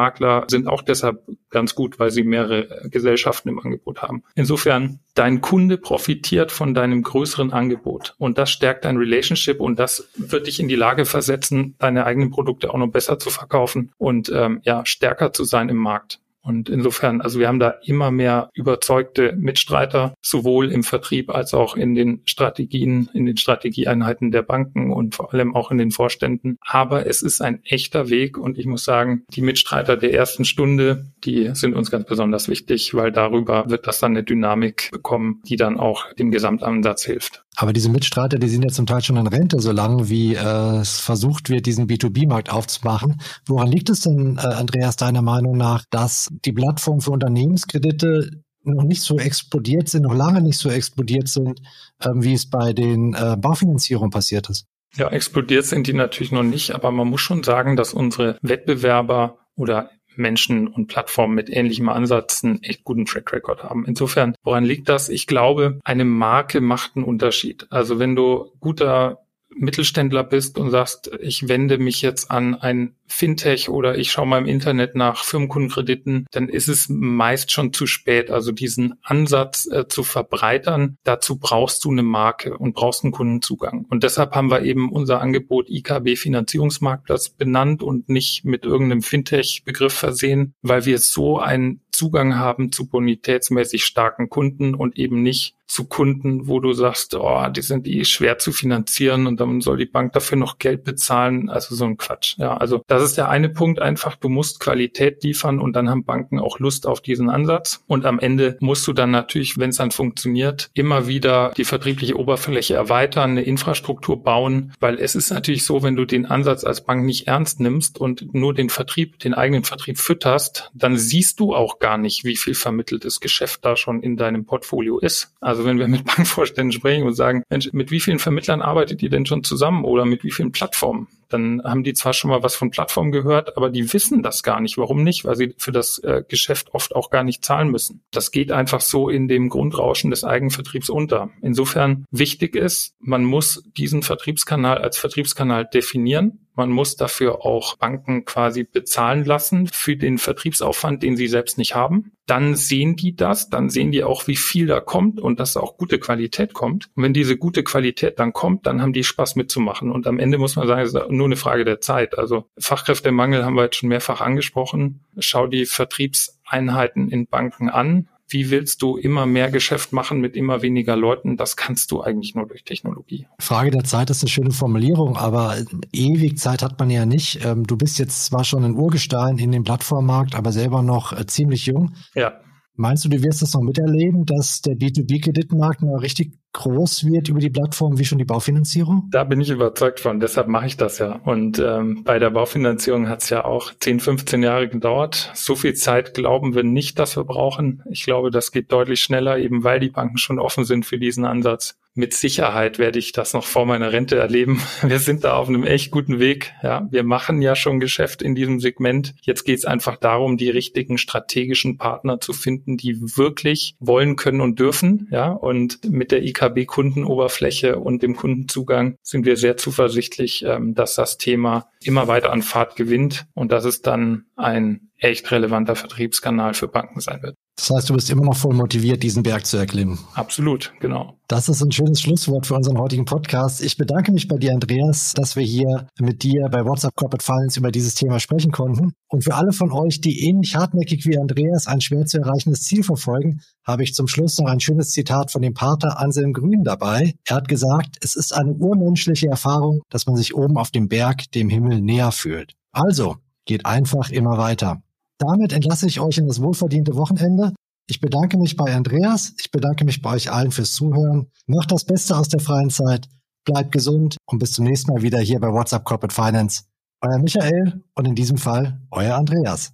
Versicherungsmakler 0.00 0.44
sind 0.48 0.66
auch 0.66 0.82
deshalb 0.82 1.22
ganz 1.50 1.74
gut, 1.74 1.98
weil 1.98 2.10
sie 2.10 2.22
mehrere 2.22 2.88
Gesellschaften 2.90 3.48
im 3.48 3.58
Angebot 3.58 4.02
haben. 4.02 4.22
Insofern, 4.34 5.00
dein 5.14 5.40
Kunde 5.40 5.78
profitiert 5.78 6.52
von 6.52 6.74
deinem 6.74 7.02
größeren 7.02 7.52
Angebot 7.52 8.14
und 8.18 8.38
das 8.38 8.50
stärkt 8.50 8.84
dein 8.84 8.96
Relationship 8.96 9.60
und 9.60 9.78
das 9.78 10.08
wird 10.16 10.46
dich 10.46 10.60
in 10.60 10.68
die 10.68 10.76
Lage 10.76 11.04
versetzen, 11.04 11.74
deine 11.78 12.06
eigenen 12.06 12.30
Produkte 12.30 12.72
auch 12.72 12.78
noch 12.78 12.90
besser 12.90 13.18
zu 13.18 13.30
verkaufen 13.30 13.92
und 13.98 14.30
ähm, 14.34 14.60
ja, 14.64 14.84
stärker 14.86 15.32
zu 15.32 15.44
sein 15.44 15.68
im 15.68 15.76
Markt. 15.76 16.20
Und 16.42 16.68
insofern, 16.68 17.20
also 17.20 17.38
wir 17.38 17.48
haben 17.48 17.58
da 17.58 17.74
immer 17.84 18.10
mehr 18.10 18.50
überzeugte 18.54 19.34
Mitstreiter, 19.36 20.14
sowohl 20.22 20.72
im 20.72 20.82
Vertrieb 20.82 21.30
als 21.30 21.52
auch 21.52 21.76
in 21.76 21.94
den 21.94 22.22
Strategien, 22.24 23.10
in 23.12 23.26
den 23.26 23.36
Strategieeinheiten 23.36 24.30
der 24.30 24.42
Banken 24.42 24.90
und 24.92 25.14
vor 25.14 25.32
allem 25.34 25.54
auch 25.54 25.70
in 25.70 25.78
den 25.78 25.90
Vorständen. 25.90 26.56
Aber 26.60 27.06
es 27.06 27.22
ist 27.22 27.42
ein 27.42 27.62
echter 27.64 28.08
Weg 28.08 28.38
und 28.38 28.58
ich 28.58 28.66
muss 28.66 28.84
sagen, 28.84 29.24
die 29.34 29.42
Mitstreiter 29.42 29.96
der 29.96 30.14
ersten 30.14 30.44
Stunde, 30.44 31.12
die 31.24 31.50
sind 31.54 31.74
uns 31.74 31.90
ganz 31.90 32.06
besonders 32.06 32.48
wichtig, 32.48 32.94
weil 32.94 33.12
darüber 33.12 33.68
wird 33.68 33.86
das 33.86 34.00
dann 34.00 34.12
eine 34.12 34.24
Dynamik 34.24 34.90
bekommen, 34.92 35.42
die 35.46 35.56
dann 35.56 35.78
auch 35.78 36.10
dem 36.14 36.30
Gesamtansatz 36.30 37.04
hilft. 37.04 37.44
Aber 37.56 37.72
diese 37.72 37.90
Mitstreiter, 37.90 38.38
die 38.38 38.48
sind 38.48 38.62
ja 38.62 38.70
zum 38.70 38.86
Teil 38.86 39.02
schon 39.02 39.16
in 39.16 39.26
Rente, 39.26 39.60
solange 39.60 40.08
wie 40.08 40.34
äh, 40.34 40.78
es 40.78 41.00
versucht 41.00 41.50
wird, 41.50 41.66
diesen 41.66 41.88
B2B-Markt 41.88 42.50
aufzumachen. 42.50 43.20
Woran 43.44 43.68
liegt 43.68 43.90
es 43.90 44.00
denn, 44.00 44.38
äh, 44.38 44.46
Andreas, 44.46 44.96
deiner 44.96 45.20
Meinung 45.20 45.58
nach, 45.58 45.84
dass 45.90 46.29
die 46.30 46.52
Plattformen 46.52 47.00
für 47.00 47.10
Unternehmenskredite 47.10 48.42
noch 48.62 48.84
nicht 48.84 49.02
so 49.02 49.18
explodiert 49.18 49.88
sind, 49.88 50.02
noch 50.02 50.14
lange 50.14 50.42
nicht 50.42 50.58
so 50.58 50.70
explodiert 50.70 51.28
sind, 51.28 51.60
äh, 52.00 52.10
wie 52.14 52.34
es 52.34 52.48
bei 52.48 52.72
den 52.72 53.14
äh, 53.14 53.36
Baufinanzierungen 53.38 54.10
passiert 54.10 54.48
ist? 54.50 54.66
Ja, 54.96 55.08
explodiert 55.08 55.64
sind 55.64 55.86
die 55.86 55.92
natürlich 55.92 56.32
noch 56.32 56.42
nicht, 56.42 56.72
aber 56.72 56.90
man 56.90 57.08
muss 57.08 57.20
schon 57.20 57.42
sagen, 57.42 57.76
dass 57.76 57.94
unsere 57.94 58.38
Wettbewerber 58.42 59.38
oder 59.54 59.90
Menschen 60.16 60.66
und 60.66 60.88
Plattformen 60.88 61.34
mit 61.34 61.48
ähnlichem 61.48 61.88
Ansatz 61.88 62.42
einen 62.44 62.62
echt 62.62 62.84
guten 62.84 63.06
Track 63.06 63.32
Record 63.32 63.62
haben. 63.62 63.84
Insofern, 63.86 64.34
woran 64.42 64.64
liegt 64.64 64.88
das? 64.88 65.08
Ich 65.08 65.26
glaube, 65.26 65.78
eine 65.84 66.04
Marke 66.04 66.60
macht 66.60 66.96
einen 66.96 67.04
Unterschied. 67.04 67.66
Also 67.70 67.98
wenn 67.98 68.16
du 68.16 68.52
guter 68.58 69.20
Mittelständler 69.56 70.24
bist 70.24 70.58
und 70.58 70.70
sagst, 70.70 71.10
ich 71.20 71.48
wende 71.48 71.78
mich 71.78 72.02
jetzt 72.02 72.30
an 72.30 72.54
ein 72.54 72.94
Fintech 73.10 73.68
oder 73.68 73.98
ich 73.98 74.10
schaue 74.12 74.26
mal 74.26 74.38
im 74.38 74.46
Internet 74.46 74.94
nach 74.94 75.24
Firmenkundenkrediten, 75.24 76.26
dann 76.30 76.48
ist 76.48 76.68
es 76.68 76.88
meist 76.88 77.50
schon 77.50 77.72
zu 77.72 77.86
spät. 77.86 78.30
Also 78.30 78.52
diesen 78.52 78.94
Ansatz 79.02 79.66
äh, 79.70 79.86
zu 79.88 80.02
verbreitern, 80.02 80.96
dazu 81.04 81.38
brauchst 81.38 81.84
du 81.84 81.90
eine 81.90 82.02
Marke 82.02 82.56
und 82.56 82.74
brauchst 82.74 83.04
einen 83.04 83.12
Kundenzugang. 83.12 83.84
Und 83.88 84.04
deshalb 84.04 84.34
haben 84.34 84.50
wir 84.50 84.62
eben 84.62 84.90
unser 84.90 85.20
Angebot 85.20 85.68
IKB 85.68 86.16
Finanzierungsmarktplatz 86.16 87.30
benannt 87.30 87.82
und 87.82 88.08
nicht 88.08 88.44
mit 88.44 88.64
irgendeinem 88.64 89.02
Fintech-Begriff 89.02 89.92
versehen, 89.92 90.54
weil 90.62 90.86
wir 90.86 90.98
so 90.98 91.38
einen 91.38 91.82
Zugang 92.00 92.36
haben 92.36 92.72
zu 92.72 92.88
bonitätsmäßig 92.88 93.84
starken 93.84 94.30
Kunden 94.30 94.74
und 94.74 94.98
eben 94.98 95.22
nicht 95.22 95.54
zu 95.66 95.84
Kunden, 95.84 96.48
wo 96.48 96.58
du 96.58 96.72
sagst, 96.72 97.14
oh, 97.14 97.46
die 97.48 97.62
sind 97.62 97.86
eh 97.86 98.04
schwer 98.04 98.38
zu 98.38 98.52
finanzieren 98.52 99.26
und 99.26 99.38
dann 99.38 99.60
soll 99.60 99.76
die 99.76 99.86
Bank 99.86 100.12
dafür 100.12 100.36
noch 100.36 100.58
Geld 100.58 100.82
bezahlen. 100.82 101.48
Also 101.48 101.74
so 101.74 101.84
ein 101.84 101.96
Quatsch. 101.96 102.36
Ja, 102.38 102.56
also 102.56 102.82
das 103.00 103.10
ist 103.10 103.16
der 103.16 103.30
eine 103.30 103.48
Punkt 103.48 103.80
einfach. 103.80 104.14
Du 104.16 104.28
musst 104.28 104.60
Qualität 104.60 105.24
liefern 105.24 105.58
und 105.58 105.74
dann 105.74 105.88
haben 105.88 106.04
Banken 106.04 106.38
auch 106.38 106.58
Lust 106.58 106.86
auf 106.86 107.00
diesen 107.00 107.30
Ansatz. 107.30 107.82
Und 107.86 108.04
am 108.04 108.18
Ende 108.18 108.58
musst 108.60 108.86
du 108.86 108.92
dann 108.92 109.10
natürlich, 109.10 109.58
wenn 109.58 109.70
es 109.70 109.78
dann 109.78 109.90
funktioniert, 109.90 110.70
immer 110.74 111.06
wieder 111.06 111.52
die 111.56 111.64
vertriebliche 111.64 112.18
Oberfläche 112.18 112.74
erweitern, 112.74 113.30
eine 113.30 113.42
Infrastruktur 113.42 114.22
bauen, 114.22 114.74
weil 114.80 114.98
es 114.98 115.14
ist 115.14 115.30
natürlich 115.30 115.64
so, 115.64 115.82
wenn 115.82 115.96
du 115.96 116.04
den 116.04 116.26
Ansatz 116.26 116.62
als 116.64 116.84
Bank 116.84 117.06
nicht 117.06 117.26
ernst 117.26 117.58
nimmst 117.58 117.98
und 117.98 118.34
nur 118.34 118.52
den 118.52 118.68
Vertrieb, 118.68 119.18
den 119.18 119.32
eigenen 119.32 119.64
Vertrieb 119.64 119.98
fütterst, 119.98 120.70
dann 120.74 120.98
siehst 120.98 121.40
du 121.40 121.54
auch 121.54 121.78
gar 121.78 121.96
nicht, 121.96 122.24
wie 122.24 122.36
viel 122.36 122.54
vermitteltes 122.54 123.20
Geschäft 123.20 123.64
da 123.64 123.76
schon 123.76 124.02
in 124.02 124.18
deinem 124.18 124.44
Portfolio 124.44 124.98
ist. 124.98 125.32
Also 125.40 125.64
wenn 125.64 125.78
wir 125.78 125.88
mit 125.88 126.04
Bankvorständen 126.04 126.72
sprechen 126.72 127.06
und 127.06 127.14
sagen, 127.14 127.44
Mensch, 127.48 127.72
mit 127.72 127.90
wie 127.90 128.00
vielen 128.00 128.18
Vermittlern 128.18 128.60
arbeitet 128.60 129.02
ihr 129.02 129.10
denn 129.10 129.24
schon 129.24 129.42
zusammen 129.42 129.84
oder 129.86 130.04
mit 130.04 130.22
wie 130.22 130.30
vielen 130.30 130.52
Plattformen? 130.52 131.08
Dann 131.32 131.62
haben 131.64 131.84
die 131.84 131.94
zwar 131.94 132.12
schon 132.12 132.30
mal 132.30 132.42
was 132.42 132.54
von 132.54 132.70
Plattformen 132.70 133.12
gehört, 133.12 133.56
aber 133.56 133.70
die 133.70 133.92
wissen 133.92 134.22
das 134.22 134.42
gar 134.42 134.60
nicht. 134.60 134.78
Warum 134.78 135.02
nicht? 135.02 135.24
Weil 135.24 135.36
sie 135.36 135.54
für 135.58 135.72
das 135.72 135.98
äh, 135.98 136.22
Geschäft 136.26 136.74
oft 136.74 136.94
auch 136.94 137.10
gar 137.10 137.24
nicht 137.24 137.44
zahlen 137.44 137.70
müssen. 137.70 138.02
Das 138.10 138.30
geht 138.30 138.52
einfach 138.52 138.80
so 138.80 139.08
in 139.08 139.28
dem 139.28 139.48
Grundrauschen 139.48 140.10
des 140.10 140.24
Eigenvertriebs 140.24 140.90
unter. 140.90 141.30
Insofern 141.42 142.04
wichtig 142.10 142.56
ist, 142.56 142.94
man 142.98 143.24
muss 143.24 143.62
diesen 143.76 144.02
Vertriebskanal 144.02 144.78
als 144.78 144.98
Vertriebskanal 144.98 145.64
definieren 145.64 146.40
man 146.54 146.70
muss 146.70 146.96
dafür 146.96 147.44
auch 147.44 147.76
Banken 147.76 148.24
quasi 148.24 148.64
bezahlen 148.64 149.24
lassen 149.24 149.68
für 149.72 149.96
den 149.96 150.18
Vertriebsaufwand, 150.18 151.02
den 151.02 151.16
sie 151.16 151.28
selbst 151.28 151.56
nicht 151.56 151.74
haben. 151.74 152.12
Dann 152.26 152.54
sehen 152.54 152.96
die 152.96 153.16
das, 153.16 153.48
dann 153.48 153.70
sehen 153.70 153.92
die 153.92 154.04
auch, 154.04 154.26
wie 154.26 154.36
viel 154.36 154.66
da 154.66 154.80
kommt 154.80 155.20
und 155.20 155.40
dass 155.40 155.56
auch 155.56 155.78
gute 155.78 155.98
Qualität 155.98 156.52
kommt. 156.52 156.90
Und 156.94 157.02
wenn 157.02 157.14
diese 157.14 157.36
gute 157.36 157.64
Qualität 157.64 158.18
dann 158.18 158.32
kommt, 158.32 158.66
dann 158.66 158.82
haben 158.82 158.92
die 158.92 159.04
Spaß 159.04 159.36
mitzumachen. 159.36 159.90
Und 159.90 160.06
am 160.06 160.18
Ende 160.18 160.38
muss 160.38 160.56
man 160.56 160.68
sagen, 160.68 160.82
es 160.82 160.94
ist 160.94 161.10
nur 161.10 161.26
eine 161.26 161.36
Frage 161.36 161.64
der 161.64 161.80
Zeit. 161.80 162.18
Also 162.18 162.44
Fachkräftemangel 162.58 163.44
haben 163.44 163.54
wir 163.54 163.64
jetzt 163.64 163.76
schon 163.76 163.88
mehrfach 163.88 164.20
angesprochen. 164.20 165.00
Schau 165.18 165.46
die 165.46 165.66
Vertriebseinheiten 165.66 167.08
in 167.08 167.26
Banken 167.26 167.70
an 167.70 168.09
wie 168.30 168.50
willst 168.50 168.82
du 168.82 168.96
immer 168.96 169.26
mehr 169.26 169.50
Geschäft 169.50 169.92
machen 169.92 170.20
mit 170.20 170.36
immer 170.36 170.62
weniger 170.62 170.96
Leuten? 170.96 171.36
Das 171.36 171.56
kannst 171.56 171.90
du 171.90 172.02
eigentlich 172.02 172.34
nur 172.34 172.46
durch 172.46 172.64
Technologie. 172.64 173.26
Frage 173.38 173.70
der 173.70 173.84
Zeit 173.84 174.10
ist 174.10 174.22
eine 174.22 174.30
schöne 174.30 174.52
Formulierung, 174.52 175.16
aber 175.16 175.56
ewig 175.92 176.38
Zeit 176.38 176.62
hat 176.62 176.78
man 176.78 176.90
ja 176.90 177.06
nicht. 177.06 177.44
Ähm, 177.44 177.66
du 177.66 177.76
bist 177.76 177.98
jetzt 177.98 178.24
zwar 178.26 178.44
schon 178.44 178.64
ein 178.64 178.74
Urgestein 178.74 179.38
in 179.38 179.52
dem 179.52 179.64
Plattformmarkt, 179.64 180.34
aber 180.34 180.52
selber 180.52 180.82
noch 180.82 181.12
äh, 181.12 181.26
ziemlich 181.26 181.66
jung. 181.66 181.92
Ja. 182.14 182.32
Meinst 182.74 183.04
du, 183.04 183.08
du 183.08 183.22
wirst 183.22 183.42
das 183.42 183.52
noch 183.54 183.62
miterleben, 183.62 184.24
dass 184.24 184.62
der 184.62 184.74
B2B-Kreditmarkt 184.74 185.82
mal 185.82 185.98
richtig 185.98 186.32
groß 186.52 187.04
wird 187.04 187.28
über 187.28 187.38
die 187.38 187.50
Plattform 187.50 187.98
wie 187.98 188.04
schon 188.04 188.18
die 188.18 188.24
Baufinanzierung? 188.24 189.08
Da 189.10 189.24
bin 189.24 189.40
ich 189.40 189.50
überzeugt 189.50 190.00
von, 190.00 190.18
deshalb 190.18 190.48
mache 190.48 190.66
ich 190.66 190.76
das 190.76 190.98
ja. 190.98 191.20
Und 191.24 191.58
ähm, 191.58 192.02
bei 192.04 192.18
der 192.18 192.30
Baufinanzierung 192.30 193.08
hat 193.08 193.22
es 193.22 193.30
ja 193.30 193.44
auch 193.44 193.72
10, 193.78 194.00
15 194.00 194.42
Jahre 194.42 194.68
gedauert. 194.68 195.30
So 195.34 195.54
viel 195.54 195.74
Zeit 195.74 196.14
glauben 196.14 196.54
wir 196.54 196.64
nicht, 196.64 196.98
dass 196.98 197.16
wir 197.16 197.24
brauchen. 197.24 197.82
Ich 197.90 198.04
glaube, 198.04 198.30
das 198.30 198.50
geht 198.50 198.72
deutlich 198.72 199.00
schneller, 199.00 199.38
eben 199.38 199.62
weil 199.62 199.80
die 199.80 199.90
Banken 199.90 200.18
schon 200.18 200.38
offen 200.38 200.64
sind 200.64 200.86
für 200.86 200.98
diesen 200.98 201.24
Ansatz. 201.24 201.79
Mit 201.94 202.14
Sicherheit 202.14 202.78
werde 202.78 202.98
ich 202.98 203.12
das 203.12 203.32
noch 203.32 203.44
vor 203.44 203.66
meiner 203.66 203.92
Rente 203.92 204.16
erleben. 204.16 204.62
Wir 204.82 204.98
sind 204.98 205.24
da 205.24 205.36
auf 205.36 205.48
einem 205.48 205.64
echt 205.64 205.90
guten 205.90 206.18
Weg. 206.18 206.52
Ja, 206.62 206.86
wir 206.90 207.02
machen 207.02 207.42
ja 207.42 207.56
schon 207.56 207.80
Geschäft 207.80 208.22
in 208.22 208.34
diesem 208.34 208.60
Segment. 208.60 209.14
Jetzt 209.22 209.44
geht 209.44 209.58
es 209.58 209.64
einfach 209.64 209.96
darum, 209.96 210.36
die 210.36 210.50
richtigen 210.50 210.98
strategischen 210.98 211.78
Partner 211.78 212.20
zu 212.20 212.32
finden, 212.32 212.76
die 212.76 213.16
wirklich 213.16 213.74
wollen, 213.80 214.16
können 214.16 214.40
und 214.40 214.58
dürfen. 214.58 215.08
Ja, 215.10 215.30
und 215.30 215.80
mit 215.84 216.12
der 216.12 216.22
IKB 216.22 216.66
Kundenoberfläche 216.66 217.78
und 217.78 218.02
dem 218.02 218.16
Kundenzugang 218.16 218.96
sind 219.02 219.26
wir 219.26 219.36
sehr 219.36 219.56
zuversichtlich, 219.56 220.44
ähm, 220.46 220.74
dass 220.74 220.94
das 220.94 221.18
Thema 221.18 221.69
immer 221.82 222.08
weiter 222.08 222.32
an 222.32 222.42
Fahrt 222.42 222.76
gewinnt 222.76 223.26
und 223.34 223.52
dass 223.52 223.64
es 223.64 223.82
dann 223.82 224.24
ein 224.36 224.90
echt 224.96 225.30
relevanter 225.30 225.76
Vertriebskanal 225.76 226.54
für 226.54 226.68
Banken 226.68 227.00
sein 227.00 227.22
wird. 227.22 227.34
Das 227.56 227.70
heißt, 227.70 227.90
du 227.90 227.94
bist 227.94 228.08
immer 228.08 228.24
noch 228.24 228.36
voll 228.36 228.54
motiviert, 228.54 229.02
diesen 229.02 229.22
Berg 229.22 229.44
zu 229.44 229.58
erklimmen. 229.58 229.98
Absolut, 230.14 230.72
genau. 230.80 231.18
Das 231.28 231.48
ist 231.48 231.62
ein 231.62 231.70
schönes 231.70 232.00
Schlusswort 232.00 232.46
für 232.46 232.54
unseren 232.54 232.78
heutigen 232.78 233.04
Podcast. 233.04 233.62
Ich 233.62 233.76
bedanke 233.76 234.12
mich 234.12 234.28
bei 234.28 234.36
dir, 234.36 234.52
Andreas, 234.52 235.12
dass 235.14 235.36
wir 235.36 235.42
hier 235.42 235.86
mit 235.98 236.22
dir 236.22 236.48
bei 236.50 236.64
WhatsApp 236.64 236.96
Corporate 236.96 237.24
Finance 237.24 237.60
über 237.60 237.70
dieses 237.70 237.94
Thema 237.94 238.18
sprechen 238.18 238.50
konnten. 238.50 238.92
Und 239.08 239.24
für 239.24 239.34
alle 239.34 239.52
von 239.52 239.72
euch, 239.72 240.00
die 240.00 240.26
ähnlich 240.26 240.56
hartnäckig 240.56 241.04
wie 241.06 241.18
Andreas 241.18 241.66
ein 241.66 241.80
schwer 241.80 242.06
zu 242.06 242.18
erreichendes 242.18 242.62
Ziel 242.62 242.82
verfolgen, 242.82 243.42
habe 243.64 243.82
ich 243.82 243.94
zum 243.94 244.08
Schluss 244.08 244.38
noch 244.38 244.48
ein 244.48 244.60
schönes 244.60 244.90
Zitat 244.90 245.30
von 245.30 245.42
dem 245.42 245.54
Pater 245.54 246.00
Anselm 246.00 246.32
Grün 246.32 246.64
dabei. 246.64 247.14
Er 247.26 247.36
hat 247.36 247.48
gesagt, 247.48 247.96
es 248.00 248.16
ist 248.16 248.34
eine 248.34 248.52
urmenschliche 248.54 249.28
Erfahrung, 249.28 249.82
dass 249.90 250.06
man 250.06 250.16
sich 250.16 250.34
oben 250.34 250.56
auf 250.56 250.70
dem 250.70 250.88
Berg 250.88 251.30
dem 251.32 251.50
Himmel 251.70 251.82
näher 251.82 252.12
fühlt. 252.12 252.54
Also, 252.72 253.16
geht 253.44 253.66
einfach 253.66 254.08
immer 254.10 254.38
weiter. 254.38 254.82
Damit 255.18 255.52
entlasse 255.52 255.86
ich 255.86 256.00
euch 256.00 256.16
in 256.18 256.26
das 256.26 256.42
wohlverdiente 256.42 256.96
Wochenende. 256.96 257.52
Ich 257.88 258.00
bedanke 258.00 258.36
mich 258.38 258.56
bei 258.56 258.74
Andreas. 258.74 259.34
Ich 259.38 259.50
bedanke 259.50 259.84
mich 259.84 260.00
bei 260.02 260.14
euch 260.14 260.32
allen 260.32 260.52
fürs 260.52 260.72
Zuhören. 260.72 261.26
Macht 261.46 261.72
das 261.72 261.84
Beste 261.84 262.16
aus 262.16 262.28
der 262.28 262.40
freien 262.40 262.70
Zeit. 262.70 263.08
Bleibt 263.44 263.72
gesund 263.72 264.16
und 264.26 264.38
bis 264.38 264.52
zum 264.52 264.64
nächsten 264.64 264.90
Mal 264.92 265.02
wieder 265.02 265.18
hier 265.18 265.40
bei 265.40 265.48
WhatsApp 265.48 265.84
Corporate 265.84 266.14
Finance. 266.14 266.62
Euer 267.02 267.18
Michael 267.18 267.82
und 267.94 268.06
in 268.06 268.14
diesem 268.14 268.38
Fall 268.38 268.80
euer 268.90 269.16
Andreas. 269.16 269.72